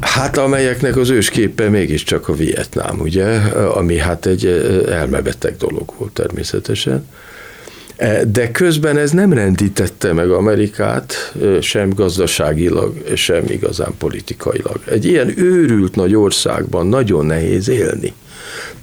[0.00, 3.24] Hát amelyeknek az ősképe mégiscsak a Vietnám, ugye,
[3.74, 4.46] ami hát egy
[4.90, 7.06] elmebeteg dolog volt természetesen.
[7.96, 14.80] E, de közben ez nem rendítette meg Amerikát sem gazdaságilag, sem igazán politikailag.
[14.84, 18.12] Egy ilyen őrült nagy országban nagyon nehéz élni.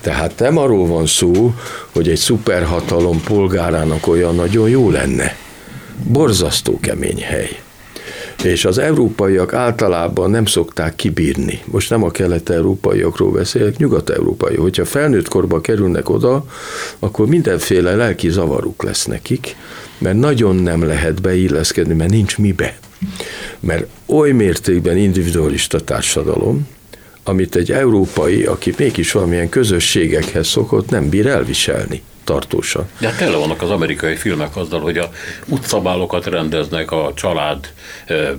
[0.02, 1.54] Tehát nem arról van szó,
[1.92, 5.36] hogy egy szuperhatalom polgárának olyan nagyon jó lenne.
[6.04, 7.60] Borzasztó kemény hely
[8.44, 11.60] és az európaiak általában nem szokták kibírni.
[11.66, 14.56] Most nem a kelet-európaiakról beszélek, nyugat-európai.
[14.56, 16.46] Hogyha felnőtt korba kerülnek oda,
[17.00, 19.56] akkor mindenféle lelki zavaruk lesz nekik,
[19.98, 22.80] mert nagyon nem lehet beilleszkedni, mert nincs mibe.
[23.60, 26.68] Mert oly mértékben individualista társadalom,
[27.24, 32.90] amit egy európai, aki mégis valamilyen közösségekhez szokott, nem bír elviselni tartósan.
[33.00, 35.10] De hát tele vannak az amerikai filmek azzal, hogy a
[35.48, 37.74] utcabálokat rendeznek, a család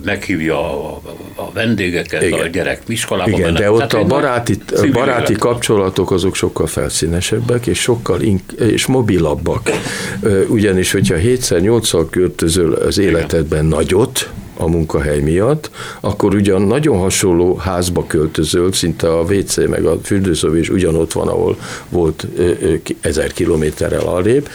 [0.03, 1.01] meghívja a,
[1.35, 2.39] a vendégeket, Igen.
[2.39, 3.59] a gyerek iskolába Igen, mennek.
[3.61, 4.57] de ott Tehát a baráti,
[4.91, 9.69] baráti kapcsolatok azok sokkal felszínesebbek, és sokkal ink- és mobilabbak.
[10.47, 18.05] Ugyanis, hogyha 7-8-szal költözöl az életedben nagyot, a munkahely miatt, akkor ugyan nagyon hasonló házba
[18.07, 21.57] költözöl, szinte a WC meg a fürdőszob is ugyanott van, ahol
[21.89, 22.27] volt
[23.01, 24.49] ezer kilométerrel arrébb,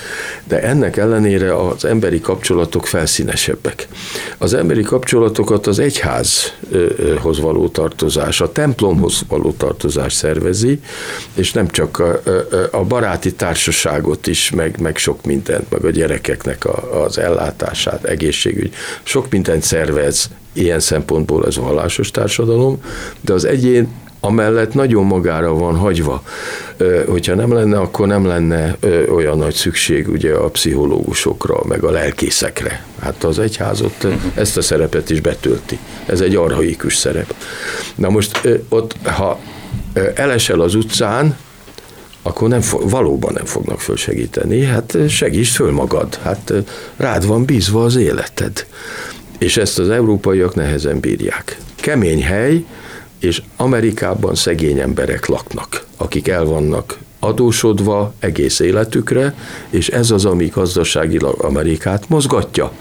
[0.44, 3.88] de ennek ellenére az emberi kapcsolatok felszínesebbek.
[4.38, 10.80] Az emberi kapcsolatokat az egyházhoz való tartozás, a templomhoz való tartozás szervezi,
[11.34, 12.20] és nem csak a,
[12.70, 18.74] a baráti társaságot is, meg, meg sok mindent, meg a gyerekeknek a, az ellátását, egészségügy,
[19.02, 22.83] sok mindent szervez szervez ilyen szempontból ez a vallásos társadalom,
[23.20, 23.88] de az egyén
[24.20, 26.22] amellett nagyon magára van hagyva.
[27.07, 28.77] Hogyha nem lenne, akkor nem lenne
[29.11, 32.85] olyan nagy szükség ugye a pszichológusokra, meg a lelkészekre.
[33.01, 35.79] Hát az egyházot ezt a szerepet is betölti.
[36.07, 37.35] Ez egy arhaikus szerep.
[37.94, 39.38] Na most ott, ha
[40.14, 41.37] elesel az utcán,
[42.22, 44.64] akkor nem fog, valóban nem fognak fölsegíteni.
[44.64, 46.53] Hát segíts föl magad, hát
[46.96, 48.66] rád van bízva az életed
[49.38, 51.59] és ezt az európaiak nehezen bírják.
[51.74, 52.64] Kemény hely,
[53.18, 59.35] és Amerikában szegény emberek laknak, akik el vannak adósodva egész életükre,
[59.70, 62.72] és ez az, ami gazdaságilag Amerikát mozgatja,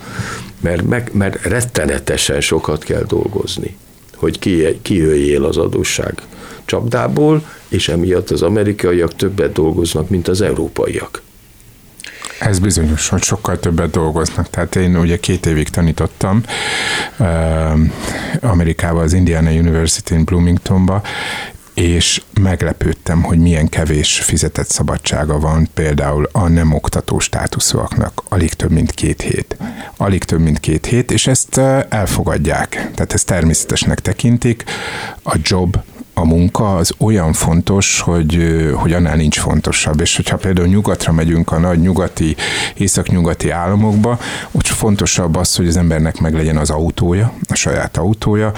[0.61, 3.77] mert, meg, mert rettenetesen sokat kell dolgozni,
[4.15, 6.21] hogy ki, kijöjjél az adósság
[6.65, 11.21] csapdából, és emiatt az amerikaiak többet dolgoznak, mint az európaiak.
[12.39, 14.49] Ez bizonyos, hogy sokkal többet dolgoznak.
[14.49, 16.43] Tehát én ugye két évig tanítottam
[17.19, 17.79] uh,
[18.41, 21.01] Amerikában, az Indiana University in Bloomingtonba,
[21.73, 28.71] és meglepődtem, hogy milyen kevés fizetett szabadsága van például a nem oktató státuszúaknak, alig több
[28.71, 29.57] mint két hét.
[29.97, 31.57] Alig több mint két hét, és ezt
[31.89, 32.69] elfogadják.
[32.69, 34.63] Tehát ezt természetesnek tekintik.
[35.23, 35.77] A job
[36.17, 39.99] a munka az olyan fontos, hogy, hogy annál nincs fontosabb.
[40.01, 42.35] És hogyha például nyugatra megyünk a nagy nyugati,
[42.73, 44.19] északnyugati államokba,
[44.51, 48.51] ott fontosabb az, hogy az embernek meglegyen az autója, a saját autója,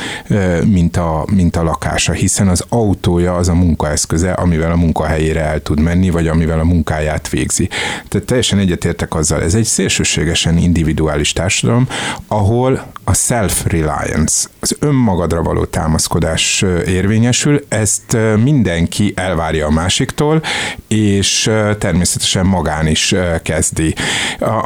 [0.66, 5.62] mint a, mint a lakása, hiszen az autója az a munkaeszköze, amivel a munkahelyére el
[5.62, 7.70] tud menni, vagy amivel a munkáját végzi.
[8.08, 11.88] Tehát teljesen egyetértek azzal, ez egy szélsőségesen individuális társadalom,
[12.28, 20.42] ahol a self-reliance, az önmagadra való támaszkodás érvényesül, ezt mindenki elvárja a másiktól,
[20.88, 23.96] és természetesen magán is kezdi.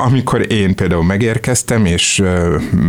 [0.05, 2.23] Amikor én például megérkeztem, és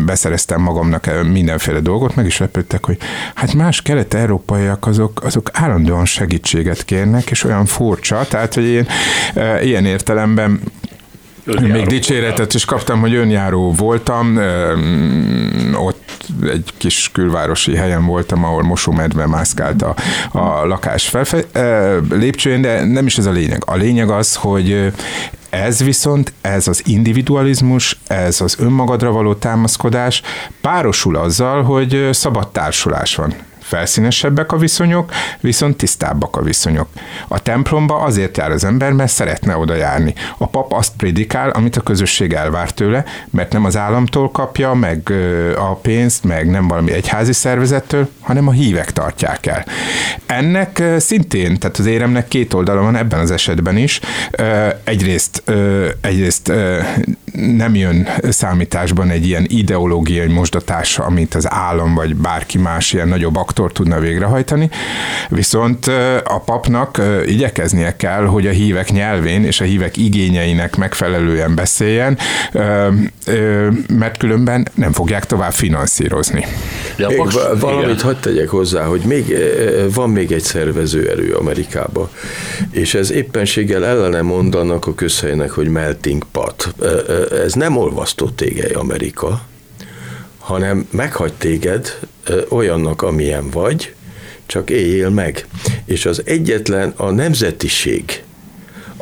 [0.07, 2.99] beszereztem magamnak mindenféle dolgot, meg is lepődtek, hogy
[3.35, 8.87] hát más kelet-európaiak azok, azok állandóan segítséget kérnek, és olyan furcsa, tehát hogy én
[9.63, 10.61] ilyen értelemben
[11.45, 14.39] Önjáró Még dicséretet is kaptam, hogy önjáró voltam,
[15.75, 19.95] ott egy kis külvárosi helyen voltam, ahol mosómedve mászkált a,
[20.33, 21.45] a lakás felfe,
[22.11, 23.63] lépcsőjén, de nem is ez a lényeg.
[23.67, 24.93] A lényeg az, hogy
[25.51, 30.23] ez viszont, ez az individualizmus, ez az önmagadra való támaszkodás
[30.61, 33.35] párosul azzal, hogy szabad társulás van.
[33.65, 36.89] Felszínesebbek a viszonyok, viszont tisztábbak a viszonyok.
[37.29, 40.15] A templomba azért jár az ember, mert szeretne oda járni.
[40.39, 45.13] A pap azt prédikál, amit a közösség elvár tőle, mert nem az államtól kapja, meg
[45.57, 49.65] a pénzt, meg nem valami egyházi szervezettől, hanem a hívek tartják el.
[50.27, 54.01] Ennek szintén, tehát az éremnek két oldala van ebben az esetben is.
[54.85, 55.43] Egyrészt,
[56.01, 56.53] egyrészt
[57.57, 63.37] nem jön számításban egy ilyen ideológiai mosdatás, amit az állam vagy bárki más ilyen nagyobb
[63.55, 64.71] aktor tudna végrehajtani,
[65.29, 65.87] viszont
[66.25, 72.19] a papnak igyekeznie kell, hogy a hívek nyelvén és a hívek igényeinek megfelelően beszéljen,
[73.89, 76.47] mert különben nem fogják tovább finanszírozni.
[76.97, 77.21] De még
[77.61, 79.37] valamit hagyd tegyek hozzá, hogy még,
[79.95, 82.09] van még egy szervező erő Amerikában,
[82.71, 86.75] és ez éppenséggel ellene mondanak a közhelynek, hogy melting pot.
[87.45, 89.41] Ez nem olvasztó tégely Amerika,
[90.45, 91.99] hanem meghagy téged
[92.49, 93.95] olyannak, amilyen vagy,
[94.47, 95.47] csak éljél meg.
[95.85, 98.24] És az egyetlen a nemzetiség,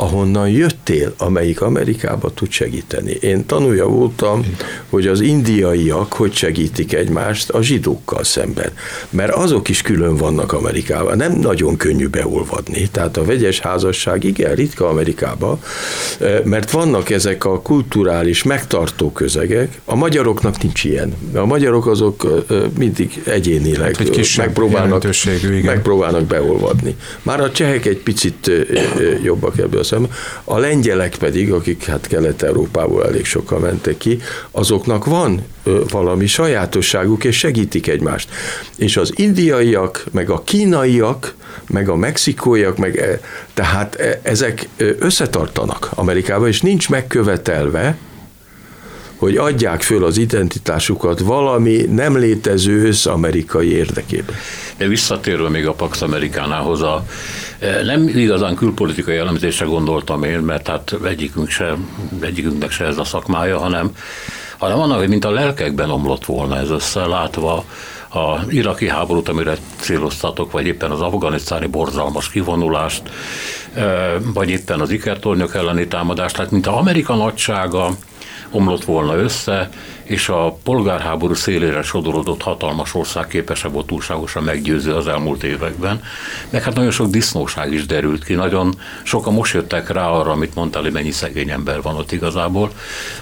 [0.03, 3.12] ahonnan jöttél, amelyik Amerikába tud segíteni.
[3.21, 4.57] Én tanulja voltam,
[4.88, 8.71] hogy az indiaiak hogy segítik egymást a zsidókkal szemben.
[9.11, 11.17] Mert azok is külön vannak Amerikában.
[11.17, 12.88] Nem nagyon könnyű beolvadni.
[12.93, 15.61] Tehát a vegyes házasság igen ritka Amerikában,
[16.45, 19.81] mert vannak ezek a kulturális megtartó közegek.
[19.85, 21.15] A magyaroknak nincs ilyen.
[21.35, 22.45] A magyarok azok
[22.79, 25.05] mindig egyénileg egy megpróbálnak,
[25.65, 26.97] megpróbálnak beolvadni.
[27.23, 28.51] Már a csehek egy picit
[29.23, 30.11] jobbak ebből a szemben.
[30.45, 34.19] A lengyelek pedig, akik hát Kelet-Európából elég sokan mentek ki,
[34.51, 35.45] azoknak van
[35.91, 38.29] valami sajátosságuk, és segítik egymást.
[38.77, 41.35] És az indiaiak, meg a kínaiak,
[41.69, 43.21] meg a mexikóiak, meg e,
[43.55, 47.97] tehát e, ezek összetartanak Amerikában, és nincs megkövetelve,
[49.17, 54.37] hogy adják föl az identitásukat valami nem létező össz-amerikai érdekében.
[54.77, 57.07] De visszatérve még a Pax Amerikánához, a,
[57.85, 61.77] nem igazán külpolitikai elemzésre gondoltam én, mert hát egyikünk se,
[62.20, 63.90] egyikünknek se ez a szakmája, hanem,
[64.59, 67.64] hanem annak, hogy mint a lelkekben omlott volna ez össze, látva
[68.14, 73.03] a iraki háborút, amire céloztatok, vagy éppen az afganisztáni borzalmas kivonulást,
[74.35, 77.90] vagy éppen az ikertornyok elleni támadást, tehát mint a Amerika nagysága,
[78.53, 79.69] omlott volna össze,
[80.03, 86.03] és a polgárháború szélére sodorodott hatalmas ország képesebb volt túlságosan meggyőző az elmúlt években.
[86.51, 90.55] Meg hát nagyon sok disznóság is derült ki, nagyon sokan most jöttek rá arra, amit
[90.55, 92.71] mondtál, hogy mennyi szegény ember van ott igazából,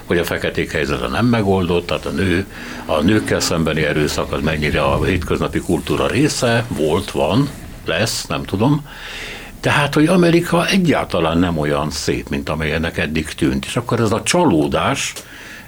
[0.04, 2.46] hogy a feketék helyzete nem megoldott, tehát a nő,
[2.86, 7.48] a nőkkel szembeni erőszak az mennyire a hétköznapi kultúra része, volt, van,
[7.84, 8.86] lesz, nem tudom,
[9.60, 13.64] tehát, hogy Amerika egyáltalán nem olyan szép, mint amilyennek eddig tűnt.
[13.64, 15.12] És akkor ez a csalódás,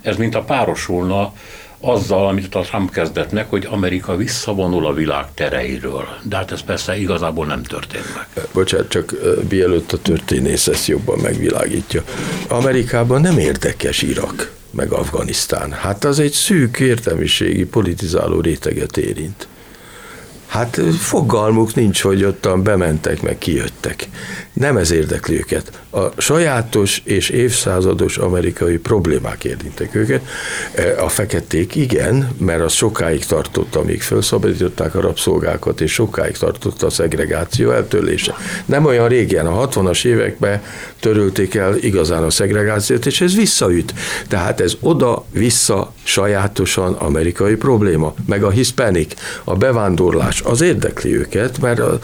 [0.02, 1.32] ez mint a párosulna
[1.80, 6.08] azzal, amit a Trump kezdett meg, hogy Amerika visszavonul a világ tereiről.
[6.22, 8.46] De hát ez persze igazából nem történt meg.
[8.52, 9.14] Bocsánat, csak
[9.48, 12.02] mielőtt a történész ezt jobban megvilágítja.
[12.48, 15.72] Amerikában nem érdekes Irak meg Afganisztán.
[15.72, 19.48] Hát az egy szűk értelmiségi politizáló réteget érint.
[20.52, 24.08] Hát fogalmuk nincs, hogy ottan bementek, meg kijöttek.
[24.52, 25.80] Nem ez érdekli őket.
[25.90, 30.22] A sajátos és évszázados amerikai problémák érintek őket.
[30.98, 36.90] A feketék igen, mert az sokáig tartott, amíg felszabadították a rabszolgákat, és sokáig tartott a
[36.90, 38.34] szegregáció eltörlése.
[38.64, 40.62] Nem olyan régen, a 60-as években
[41.00, 43.94] törölték el igazán a szegregációt, és ez visszaüt.
[44.28, 51.78] Tehát ez oda-vissza sajátosan amerikai probléma, meg a hispanic, a bevándorlás, az érdekli őket, mert
[51.78, 51.98] a,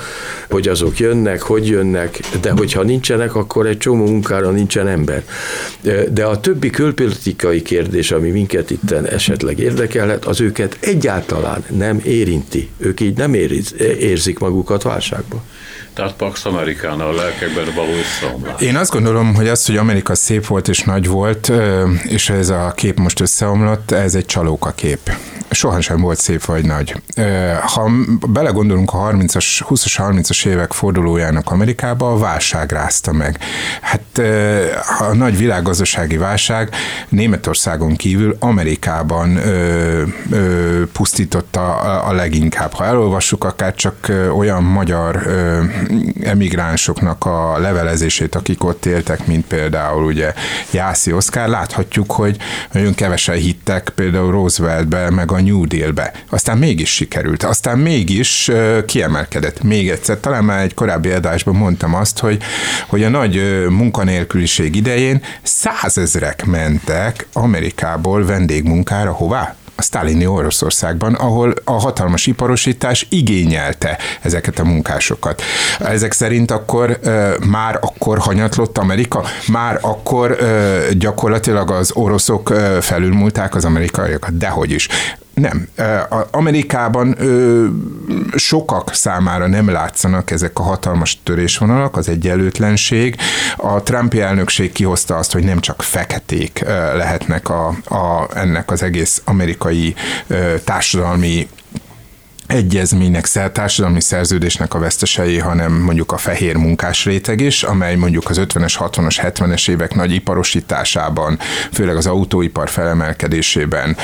[0.50, 5.22] hogy azok jönnek, hogy jönnek, de hogyha nincsenek, akkor egy csomó munkára nincsen ember.
[6.10, 12.68] De a többi külpolitikai kérdés, ami minket itt esetleg érdekelhet, az őket egyáltalán nem érinti.
[12.78, 13.34] Ők így nem
[13.98, 15.42] érzik magukat válságba.
[15.94, 18.60] Tehát Pax Amerikána a lelkekben való összeomlás.
[18.60, 21.52] Én azt gondolom, hogy az, hogy Amerika szép volt és nagy volt,
[22.02, 25.10] és ez a kép most összeomlott, ez egy csalóka kép
[25.50, 27.02] sohasem volt szép vagy nagy.
[27.60, 27.90] Ha
[28.28, 33.38] belegondolunk a 30-as, 20-as, 30-as évek fordulójának Amerikába, a válság rázta meg.
[33.80, 34.20] Hát
[34.98, 36.70] a nagy világgazdasági válság
[37.08, 39.40] Németországon kívül Amerikában
[40.92, 42.72] pusztította a, leginkább.
[42.72, 45.26] Ha elolvassuk akár csak olyan magyar
[46.22, 50.32] emigránsoknak a levelezését, akik ott éltek, mint például ugye
[50.70, 52.36] Jászi Oszkár, láthatjuk, hogy
[52.72, 56.12] nagyon kevesen hittek például Rooseveltbe, meg a New Deal-be.
[56.30, 58.50] Aztán mégis sikerült, aztán mégis
[58.86, 59.62] kiemelkedett.
[59.62, 62.42] Még egyszer, talán már egy korábbi adásban mondtam azt, hogy,
[62.86, 69.56] hogy a nagy munkanélküliség idején százezrek mentek Amerikából vendégmunkára, hová?
[69.78, 75.42] A sztálini Oroszországban, ahol a hatalmas iparosítás igényelte ezeket a munkásokat.
[75.78, 76.98] Ezek szerint akkor
[77.46, 80.38] már akkor hanyatlott Amerika, már akkor
[80.92, 82.48] gyakorlatilag az oroszok
[82.80, 84.88] felülmúlták az amerikaiakat, dehogy is.
[85.38, 85.68] Nem.
[86.30, 87.16] Amerikában
[88.36, 93.16] sokak számára nem látszanak ezek a hatalmas törésvonalak, az egyenlőtlenség.
[93.56, 96.64] A Trumpi elnökség kihozta azt, hogy nem csak feketék
[96.94, 99.94] lehetnek a, a, ennek az egész amerikai
[100.64, 101.48] társadalmi
[102.48, 108.40] egyezménynek, társadalmi szerződésnek a vesztesei, hanem mondjuk a fehér munkás réteg is, amely mondjuk az
[108.40, 111.38] 50-es, 60-as, 70-es évek nagy iparosításában,
[111.72, 113.96] főleg az autóipar felemelkedésében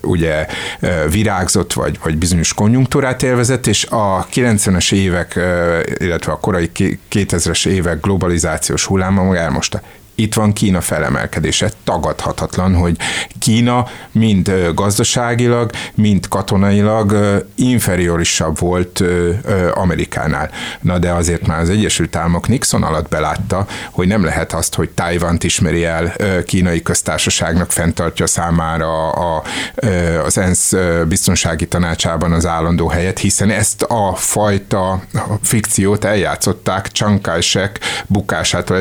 [0.00, 0.46] ugye
[1.10, 5.40] virágzott, vagy, vagy bizonyos konjunktúrát élvezett, és a 90-es évek,
[5.98, 6.70] illetve a korai
[7.10, 9.80] 2000-es évek globalizációs hulláma elmosta
[10.14, 11.70] itt van Kína felemelkedése.
[11.84, 12.96] Tagadhatatlan, hogy
[13.38, 17.16] Kína mind gazdaságilag, mind katonailag
[17.54, 19.02] inferiorisabb volt
[19.74, 20.50] Amerikánál.
[20.80, 24.90] Na de azért már az Egyesült Államok Nixon alatt belátta, hogy nem lehet azt, hogy
[24.90, 26.12] Tájvant ismeri el
[26.46, 29.42] kínai köztársaságnak, fenntartja számára a,
[30.24, 30.74] az ENSZ
[31.08, 35.02] biztonsági tanácsában az állandó helyet, hiszen ezt a fajta
[35.42, 38.76] fikciót eljátszották Chiang Kai-shek bukásától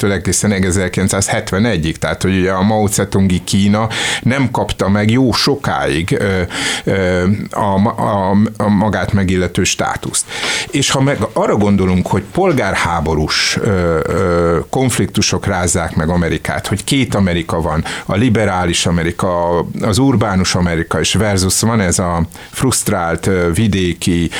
[0.00, 3.88] 1949-től egészen 1971-ig, tehát hogy ugye a Mao Zedongi Kína
[4.22, 6.42] nem kapta meg jó sokáig ö,
[6.84, 10.24] ö, a, a, a magát megillető státuszt.
[10.70, 17.14] És ha meg arra gondolunk, hogy polgárháborús ö, ö, konfliktusok rázzák meg Amerikát, hogy két
[17.14, 24.30] Amerika van, a liberális Amerika, az urbánus Amerika, és versus van ez a frusztrált vidéki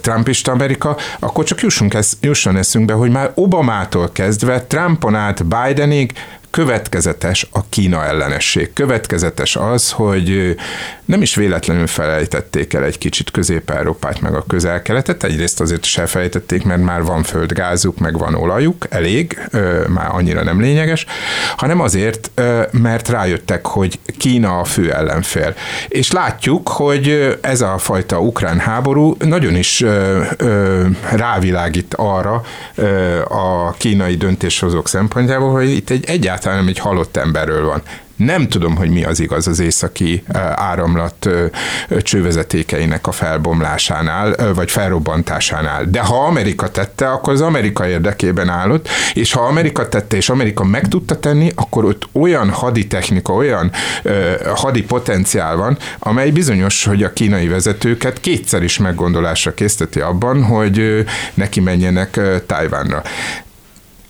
[0.00, 6.12] trumpista Amerika, akkor csak jussunk ez, jusson eszünkbe, hogy már Obamától kezdve Trumpon át Bidenig
[6.54, 8.72] következetes a Kína ellenesség.
[8.72, 10.56] Következetes az, hogy
[11.04, 15.24] nem is véletlenül felejtették el egy kicsit Közép-Európát, meg a közel-keletet.
[15.24, 19.38] Egyrészt azért is elfelejtették, mert már van földgázuk, meg van olajuk, elég,
[19.88, 21.06] már annyira nem lényeges,
[21.56, 22.30] hanem azért,
[22.70, 25.54] mert rájöttek, hogy Kína a fő ellenfél.
[25.88, 29.84] És látjuk, hogy ez a fajta ukrán háború nagyon is
[31.10, 32.42] rávilágít arra
[33.28, 37.82] a kínai döntéshozók szempontjából, hogy itt egy egyáltalán egyáltalán nem egy halott emberről van.
[38.16, 40.24] Nem tudom, hogy mi az igaz az északi
[40.54, 41.28] áramlat
[42.02, 45.84] csővezetékeinek a felbomlásánál, vagy felrobbantásánál.
[45.84, 50.64] De ha Amerika tette, akkor az Amerika érdekében állott, és ha Amerika tette, és Amerika
[50.64, 53.70] meg tudta tenni, akkor ott olyan haditechnika, olyan
[54.54, 61.04] hadi potenciál van, amely bizonyos, hogy a kínai vezetőket kétszer is meggondolásra készteti abban, hogy
[61.34, 63.02] neki menjenek Tajvánra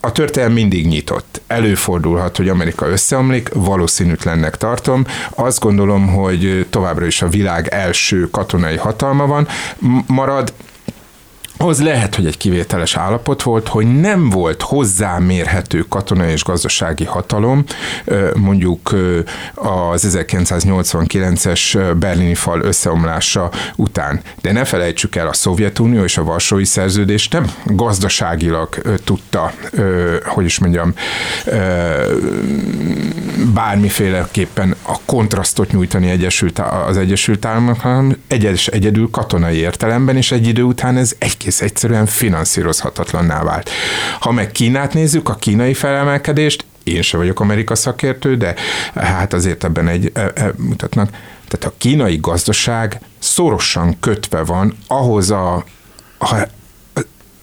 [0.04, 1.40] a történelem mindig nyitott.
[1.46, 5.06] Előfordulhat, hogy Amerika összeomlik, valószínűtlennek tartom.
[5.30, 9.48] Azt gondolom, hogy továbbra is a világ első katonai hatalma van,
[10.06, 10.52] marad,
[11.56, 17.64] az lehet, hogy egy kivételes állapot volt, hogy nem volt hozzámérhető katonai és gazdasági hatalom,
[18.34, 18.94] mondjuk
[19.54, 24.20] az 1989-es berlini fal összeomlása után.
[24.40, 29.52] De ne felejtsük el, a Szovjetunió és a Varsói Szerződés nem gazdaságilag tudta,
[30.24, 30.94] hogy is mondjam,
[33.54, 36.10] bármiféleképpen a kontrasztot nyújtani
[36.86, 41.60] az Egyesült Államok, hanem egyes, egyedül katonai értelemben, és egy idő után ez egy egész
[41.60, 43.70] egyszerűen finanszírozhatatlanná vált.
[44.20, 48.54] Ha meg Kínát nézzük, a kínai felemelkedést, én se vagyok Amerika szakértő, de
[48.94, 51.08] hát azért ebben egy e, e, mutatnak.
[51.48, 55.64] Tehát a kínai gazdaság szorosan kötve van ahhoz a,
[56.18, 56.48] a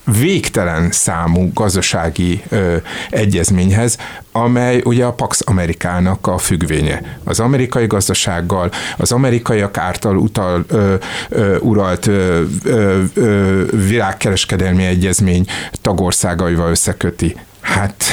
[0.06, 2.76] végtelen számú gazdasági ö,
[3.10, 3.98] egyezményhez,
[4.32, 7.20] amely ugye a Pax Amerikának a függvénye.
[7.24, 10.96] Az amerikai gazdasággal, az amerikaiak által utal, ö,
[11.30, 15.46] ö, uralt ö, ö, világkereskedelmi egyezmény
[15.82, 17.36] tagországaival összeköti.
[17.62, 18.04] Hát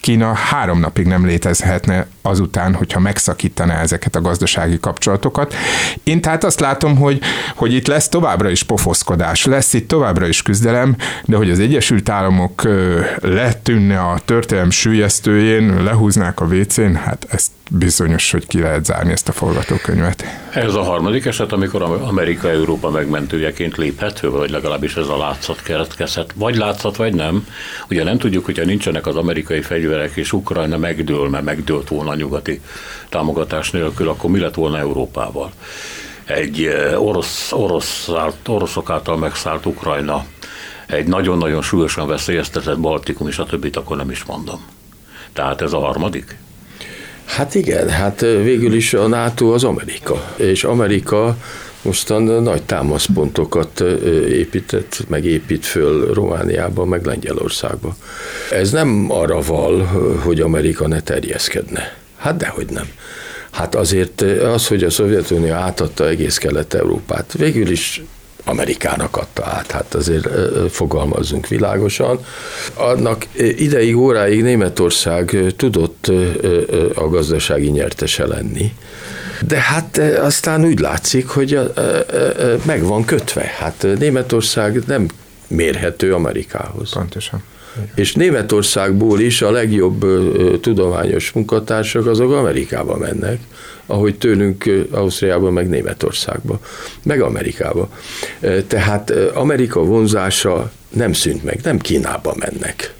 [0.00, 5.54] Kína három napig nem létezhetne azután, hogyha megszakítaná ezeket a gazdasági kapcsolatokat.
[6.04, 7.20] Én tehát azt látom, hogy,
[7.56, 12.08] hogy itt lesz továbbra is pofoszkodás, lesz itt továbbra is küzdelem, de hogy az Egyesült
[12.08, 12.68] Államok
[13.20, 19.28] letűnne a történelem sűjesztőjén, lehúznák a WC-n, hát ezt bizonyos, hogy ki lehet zárni ezt
[19.28, 20.24] a forgatókönyvet.
[20.50, 26.32] Ez a harmadik eset, amikor Amerika Európa megmentőjeként léphet, vagy legalábbis ez a látszat keretkezhet.
[26.34, 27.46] Vagy látszat, vagy nem.
[27.90, 32.60] Ugye nem tudjuk, hogyha nincsenek az amerikai fegyverek, és Ukrajna megdől, mert megdőlt volna nyugati
[33.08, 35.52] támogatás nélkül, akkor mi lett volna Európával?
[36.24, 38.08] Egy eh, orosz, orosz,
[38.46, 40.24] oroszok által megszállt Ukrajna,
[40.86, 44.60] egy nagyon-nagyon súlyosan veszélyeztetett Baltikum, és a többit akkor nem is mondom.
[45.32, 46.36] Tehát ez a harmadik?
[47.36, 51.36] Hát igen, hát végül is a NATO az Amerika, és Amerika
[51.82, 53.80] mostan nagy támaszpontokat
[54.28, 57.94] épített, meg épít föl Romániában, meg Lengyelországban.
[58.50, 59.82] Ez nem arra val,
[60.24, 61.96] hogy Amerika ne terjeszkedne.
[62.16, 62.88] Hát dehogy nem.
[63.50, 68.02] Hát azért az, hogy a Szovjetunió átadta egész Kelet-Európát, végül is
[68.44, 70.28] Amerikának adta át, hát azért
[70.70, 72.18] fogalmazzunk világosan.
[72.74, 73.26] Annak
[73.56, 76.10] ideig, óráig Németország tudott
[76.94, 78.72] a gazdasági nyertese lenni,
[79.46, 81.58] de hát aztán úgy látszik, hogy
[82.64, 83.52] meg van kötve.
[83.58, 85.08] Hát Németország nem
[85.46, 86.92] mérhető Amerikához.
[86.92, 87.42] Pontosan.
[87.94, 90.04] És Németországból is a legjobb
[90.60, 93.40] tudományos munkatársak azok Amerikába mennek,
[93.92, 96.60] ahogy tőlünk Ausztriába, meg Németországba,
[97.02, 97.88] meg Amerikába.
[98.66, 102.94] Tehát Amerika vonzása nem szűnt meg, nem Kínába mennek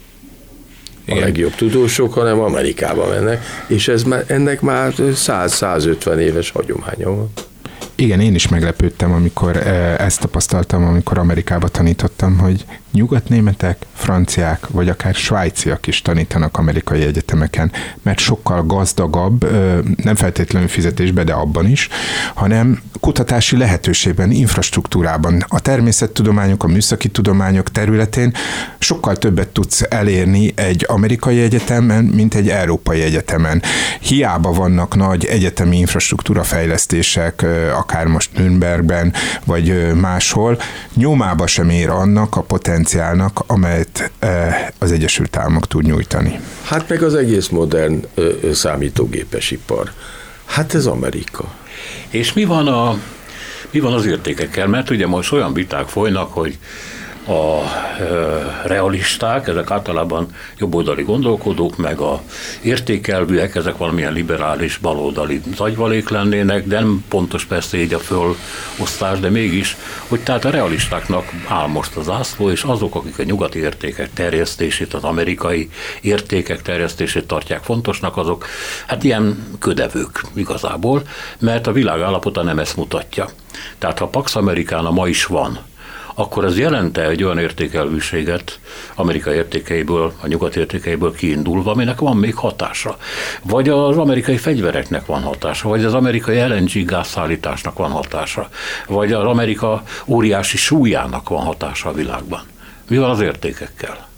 [1.09, 7.33] a legjobb tudósok, hanem Amerikába mennek, és ez, ennek már 100-150 éves hagyománya van.
[7.95, 9.57] Igen, én is meglepődtem, amikor
[9.99, 17.73] ezt tapasztaltam, amikor Amerikába tanítottam, hogy nyugatnémetek, franciák, vagy akár svájciak is tanítanak amerikai egyetemeken,
[18.03, 19.51] mert sokkal gazdagabb,
[20.03, 21.89] nem feltétlenül fizetésbe, de abban is,
[22.35, 28.35] hanem kutatási lehetőségben, infrastruktúrában, a természettudományok, a műszaki tudományok területén
[28.79, 33.63] sokkal többet tudsz elérni egy amerikai egyetemen, mint egy európai egyetemen.
[34.01, 37.45] Hiába vannak nagy egyetemi infrastruktúra fejlesztések,
[37.77, 39.13] akár most Nürnbergben,
[39.45, 40.59] vagy máshol,
[40.95, 42.43] nyomába sem ér annak a
[42.83, 44.11] potenciálnak, amelyet
[44.79, 46.41] az Egyesült Államok tud nyújtani.
[46.63, 48.05] Hát meg az egész modern
[48.53, 49.93] számítógépes ipar.
[50.45, 51.45] Hát ez Amerika.
[52.09, 52.99] És mi van, a,
[53.71, 54.67] mi van az értékekkel?
[54.67, 56.59] Mert ugye most olyan viták folynak, hogy
[57.27, 57.63] a
[58.65, 60.27] realisták, ezek általában
[60.59, 62.23] jobboldali gondolkodók, meg a
[62.63, 69.31] értékelvűek, ezek valamilyen liberális, baloldali zagyvalék lennének, de nem pontos persze így a fölosztás, de
[69.31, 69.77] mégis,
[70.09, 74.95] hogy tehát a realistáknak áll most az ászló, és azok, akik a nyugati értékek terjesztését,
[74.95, 75.71] az amerikai
[76.01, 78.47] értékek terjesztését tartják fontosnak, azok
[78.87, 81.03] hát ilyen ködevők igazából,
[81.39, 83.29] mert a világ állapota nem ezt mutatja.
[83.79, 85.59] Tehát ha Pax Americana ma is van,
[86.15, 88.61] akkor ez jelente egy olyan értékelvűséget
[88.95, 92.97] Amerika értékeiből, a nyugat értékeiből kiindulva, aminek van még hatása.
[93.43, 98.49] Vagy az amerikai fegyvereknek van hatása, vagy az amerikai LNG gázszállításnak van hatása,
[98.87, 102.43] vagy az Amerika óriási súlyának van hatása a világban.
[102.89, 104.09] Mi van az értékekkel?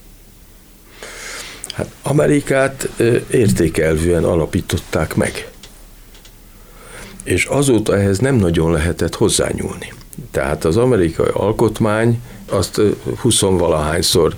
[1.75, 2.89] Hát Amerikát
[3.31, 5.49] értékelvűen alapították meg.
[7.25, 9.93] És azóta ehhez nem nagyon lehetett hozzányúlni.
[10.31, 12.81] Tehát az amerikai alkotmány azt
[13.23, 14.33] 20-valahányszor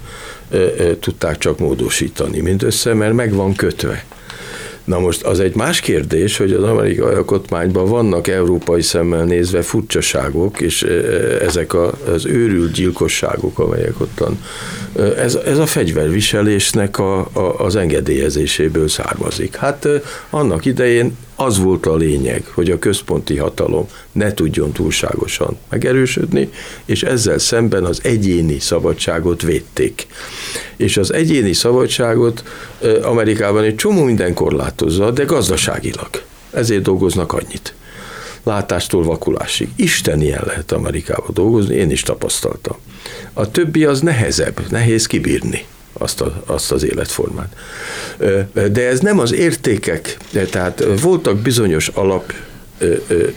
[1.01, 4.05] tudták csak módosítani mindössze, mert meg van kötve.
[4.85, 10.61] Na most az egy más kérdés, hogy az amerikai alkotmányban vannak európai szemmel nézve furcsaságok,
[10.61, 10.83] és
[11.41, 11.74] ezek
[12.14, 14.39] az őrült gyilkosságok, amelyek ottan,
[15.16, 19.57] ez, ez a fegyverviselésnek a, a, az engedélyezéséből származik.
[19.57, 19.89] Hát
[20.31, 26.51] annak idején az volt a lényeg, hogy a központi hatalom ne tudjon túlságosan megerősödni,
[26.84, 30.07] és ezzel szemben az egyéni szabadságot védték.
[30.76, 32.45] És az egyéni szabadságot
[33.03, 36.09] Amerikában egy csomó minden korlátozza, de gazdaságilag.
[36.51, 37.74] Ezért dolgoznak annyit.
[38.43, 39.68] Látástól vakulásig.
[39.76, 42.76] Isten ilyen lehet Amerikában dolgozni, én is tapasztaltam.
[43.32, 45.64] A többi az nehezebb, nehéz kibírni
[45.99, 47.57] azt, a, azt az életformát.
[48.72, 50.16] De ez nem az értékek,
[50.51, 52.32] tehát voltak bizonyos alap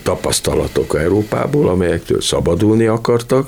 [0.03, 3.47] tapasztalatok Európából, amelyektől szabadulni akartak,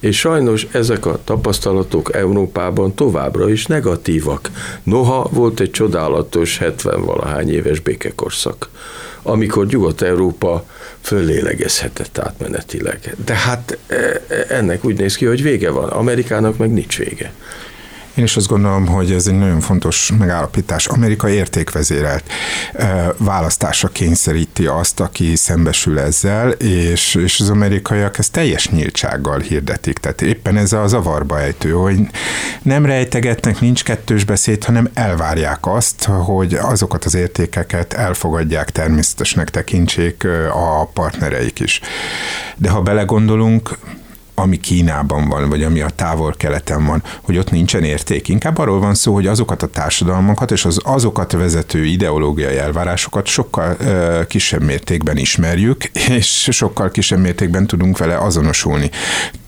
[0.00, 4.50] és sajnos ezek a tapasztalatok Európában továbbra is negatívak.
[4.82, 8.68] Noha volt egy csodálatos 70-valahány éves békekorszak,
[9.22, 10.64] amikor Nyugat-Európa
[11.00, 13.16] föllélegezhetett átmenetileg.
[13.24, 15.88] De hát e, e, ennek úgy néz ki, hogy vége van.
[15.88, 17.32] Amerikának meg nincs vége.
[18.14, 20.86] Én is azt gondolom, hogy ez egy nagyon fontos megállapítás.
[20.86, 22.24] Amerika értékvezérelt
[23.16, 29.98] választásra kényszeríti azt, aki szembesül ezzel, és, és az amerikaiak ezt teljes nyíltsággal hirdetik.
[29.98, 31.98] Tehát éppen ez a zavarba ejtő, hogy
[32.62, 40.26] nem rejtegetnek, nincs kettős beszéd, hanem elvárják azt, hogy azokat az értékeket elfogadják, természetesnek tekintsék
[40.52, 41.80] a partnereik is.
[42.56, 43.78] De ha belegondolunk,
[44.42, 48.28] ami Kínában van, vagy ami a távol-keleten van, hogy ott nincsen érték.
[48.28, 53.76] Inkább arról van szó, hogy azokat a társadalmakat és az azokat vezető ideológiai elvárásokat sokkal
[53.78, 55.84] ö, kisebb mértékben ismerjük,
[56.18, 58.90] és sokkal kisebb mértékben tudunk vele azonosulni.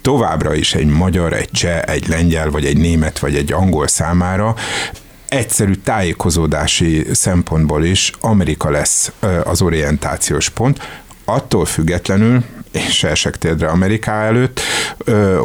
[0.02, 4.54] Továbbra is egy magyar, egy cseh, egy lengyel, vagy egy német, vagy egy angol számára
[5.28, 9.12] egyszerű tájékozódási szempontból is Amerika lesz
[9.44, 10.78] az orientációs pont,
[11.24, 12.44] attól függetlenül,
[12.74, 14.60] és elsek térdre Ameriká előtt,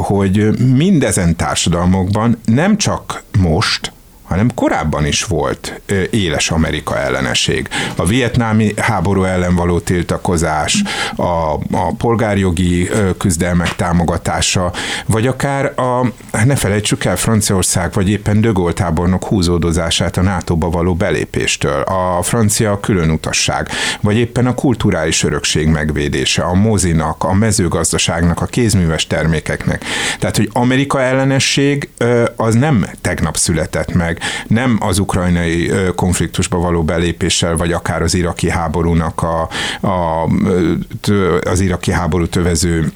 [0.02, 3.92] hogy mindezen társadalmokban nem csak most,
[4.30, 7.68] hanem korábban is volt éles Amerika ellenesség.
[7.96, 10.84] A vietnámi háború ellen való tiltakozás,
[11.16, 14.72] a, a polgárjogi küzdelmek támogatása,
[15.06, 16.06] vagy akár a,
[16.46, 22.22] ne felejtsük el Franciaország, vagy éppen De Gaulle tábornok húzódozását a NATO-ba való belépéstől, a
[22.22, 23.70] francia különutasság,
[24.02, 29.84] vagy éppen a kulturális örökség megvédése, a mozinak, a mezőgazdaságnak, a kézműves termékeknek.
[30.20, 31.90] Tehát, hogy Amerika ellenesség
[32.36, 38.50] az nem tegnap született meg, nem az ukrajnai konfliktusba való belépéssel, vagy akár az iraki
[38.50, 39.50] háborúnak a,
[39.88, 40.30] a,
[41.44, 42.92] az iraki háború tövező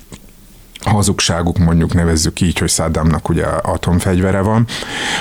[0.85, 4.67] hazugságuk, mondjuk nevezzük így, hogy Saddamnak ugye atomfegyvere van,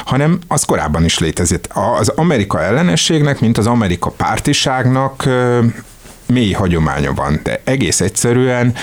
[0.05, 1.68] hanem az korábban is létezett.
[1.98, 5.28] Az Amerika ellenességnek, mint az Amerika pártiságnak
[6.26, 8.74] mély hagyománya van, de egész egyszerűen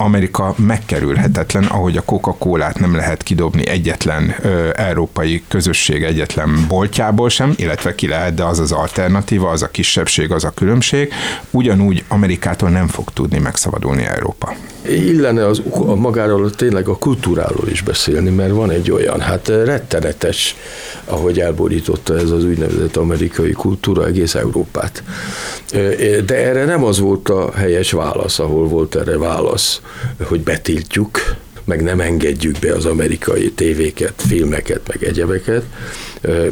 [0.00, 7.52] Amerika megkerülhetetlen, ahogy a Coca-Colát nem lehet kidobni egyetlen ö, európai közösség egyetlen boltjából sem,
[7.56, 11.12] illetve ki lehet, de az az alternatíva, az a kisebbség, az a különbség.
[11.50, 14.54] Ugyanúgy Amerikától nem fog tudni megszabadulni Európa.
[14.88, 20.56] Illene az, a magáról tényleg a kultúráról is beszélni, mert van egy olyan, hát rettenetes,
[21.04, 25.02] ahogy elborította ez az úgynevezett amerikai kultúra egész Európát.
[26.26, 29.80] De erre nem az volt a helyes válasz, ahol volt erre válasz,
[30.22, 35.62] hogy betiltjuk, meg nem engedjük be az amerikai tévéket, filmeket, meg egyebeket,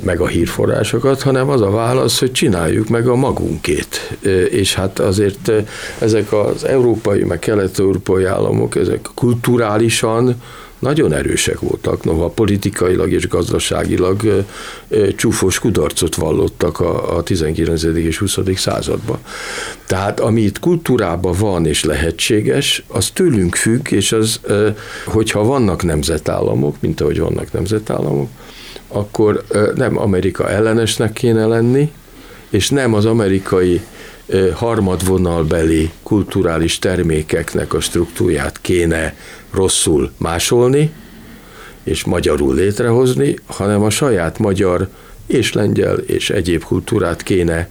[0.03, 4.19] meg a hírforrásokat, hanem az a válasz, hogy csináljuk meg a magunkét.
[4.51, 5.53] És hát azért
[5.99, 10.43] ezek az európai, meg kelet-európai államok, ezek kulturálisan
[10.79, 14.45] nagyon erősek voltak, noha politikailag és gazdaságilag
[15.17, 17.83] csúfos kudarcot vallottak a, a 19.
[17.83, 18.39] és 20.
[18.55, 19.19] században.
[19.87, 24.41] Tehát ami itt kultúrában van és lehetséges, az tőlünk függ, és az,
[25.07, 28.29] hogyha vannak nemzetállamok, mint ahogy vannak nemzetállamok,
[28.89, 31.93] akkor nem Amerika ellenesnek kéne lenni,
[32.51, 33.81] és nem az amerikai
[34.55, 39.17] harmadvonalbeli kulturális termékeknek a struktúrát kéne
[39.51, 40.93] rosszul másolni,
[41.83, 44.89] és magyarul létrehozni, hanem a saját magyar
[45.27, 47.69] és lengyel és egyéb kultúrát kéne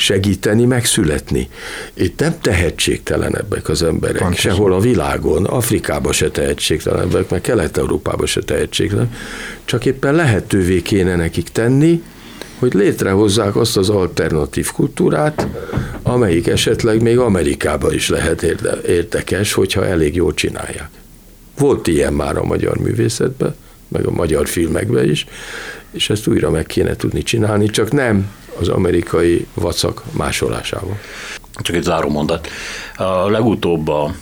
[0.00, 1.48] segíteni, megszületni.
[1.94, 4.52] Itt nem tehetségtelenebbek az emberek, Pontosan.
[4.52, 9.18] sehol a világon, Afrikában se tehetségtelenebbek, meg Kelet-Európában se tehetségtelenebbek,
[9.64, 12.02] csak éppen lehetővé kéne nekik tenni,
[12.58, 15.46] hogy létrehozzák azt az alternatív kultúrát,
[16.02, 18.42] amelyik esetleg még Amerikában is lehet
[18.86, 20.88] érdekes, hogyha elég jól csinálják.
[21.58, 23.54] Volt ilyen már a magyar művészetben,
[23.88, 25.26] meg a magyar filmekben is,
[25.90, 30.98] és ezt újra meg kéne tudni csinálni, csak nem az amerikai vacak másolásával.
[31.54, 32.48] Csak egy záró mondat.
[32.96, 34.14] A legutóbb a,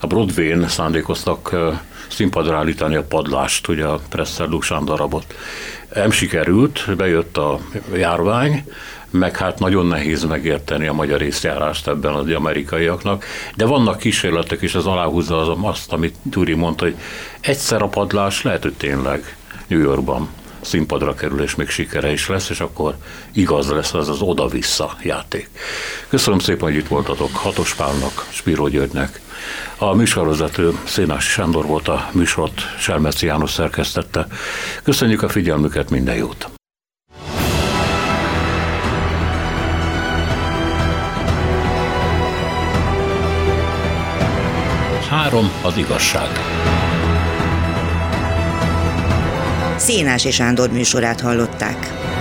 [0.00, 1.56] a Broadway-n szándékoztak
[2.08, 5.34] színpadra állítani a padlást, ugye a Presser Luxán darabot.
[5.94, 7.58] Nem sikerült, bejött a
[7.94, 8.64] járvány,
[9.10, 13.24] meg hát nagyon nehéz megérteni a magyar észjárást ebben az amerikaiaknak,
[13.56, 16.96] de vannak kísérletek, és az aláhúzza az, azt, amit Turi mondta, hogy
[17.40, 20.28] egyszer a padlás lehet, hogy tényleg New Yorkban
[20.62, 22.94] színpadra kerül, és még sikere is lesz, és akkor
[23.32, 25.48] igaz lesz az az oda-vissza játék.
[26.08, 29.20] Köszönöm szépen, hogy itt voltatok Hatos Pálnak, Spiró Györgynek.
[29.76, 34.26] A műsorvezető Szénás Sándor volt a műsort, Selmeci János szerkesztette.
[34.82, 36.50] Köszönjük a figyelmüket, minden jót!
[45.08, 46.28] Három az igazság.
[49.84, 52.11] Szénási Sándor műsorát hallották.